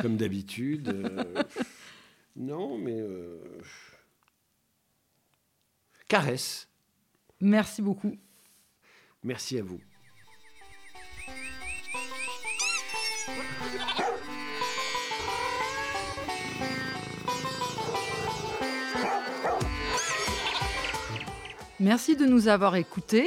[0.00, 0.88] Comme d'habitude.
[0.88, 1.42] euh,
[2.36, 2.98] non, mais.
[2.98, 3.36] euh,
[6.08, 6.68] Caresse.
[7.40, 8.16] Merci beaucoup.
[9.22, 9.80] Merci à vous.
[21.78, 23.26] Merci de nous avoir écoutés.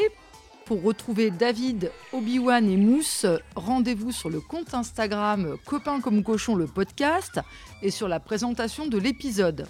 [0.66, 3.26] Pour retrouver David, Obi-Wan et Mousse,
[3.56, 7.40] rendez-vous sur le compte Instagram Copain comme cochon le podcast
[7.82, 9.68] et sur la présentation de l'épisode.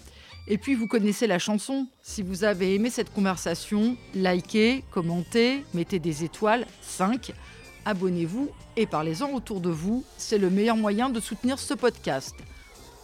[0.52, 1.88] Et puis vous connaissez la chanson.
[2.02, 7.34] Si vous avez aimé cette conversation, likez, commentez, mettez des étoiles, 5,
[7.86, 10.04] abonnez-vous et parlez-en autour de vous.
[10.18, 12.36] C'est le meilleur moyen de soutenir ce podcast.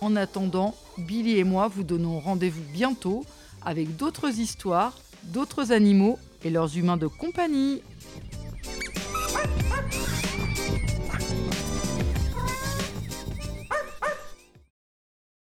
[0.02, 3.24] En attendant, Billy et moi vous donnons rendez-vous bientôt
[3.64, 7.82] avec d'autres histoires, d'autres animaux et leurs humains de compagnie.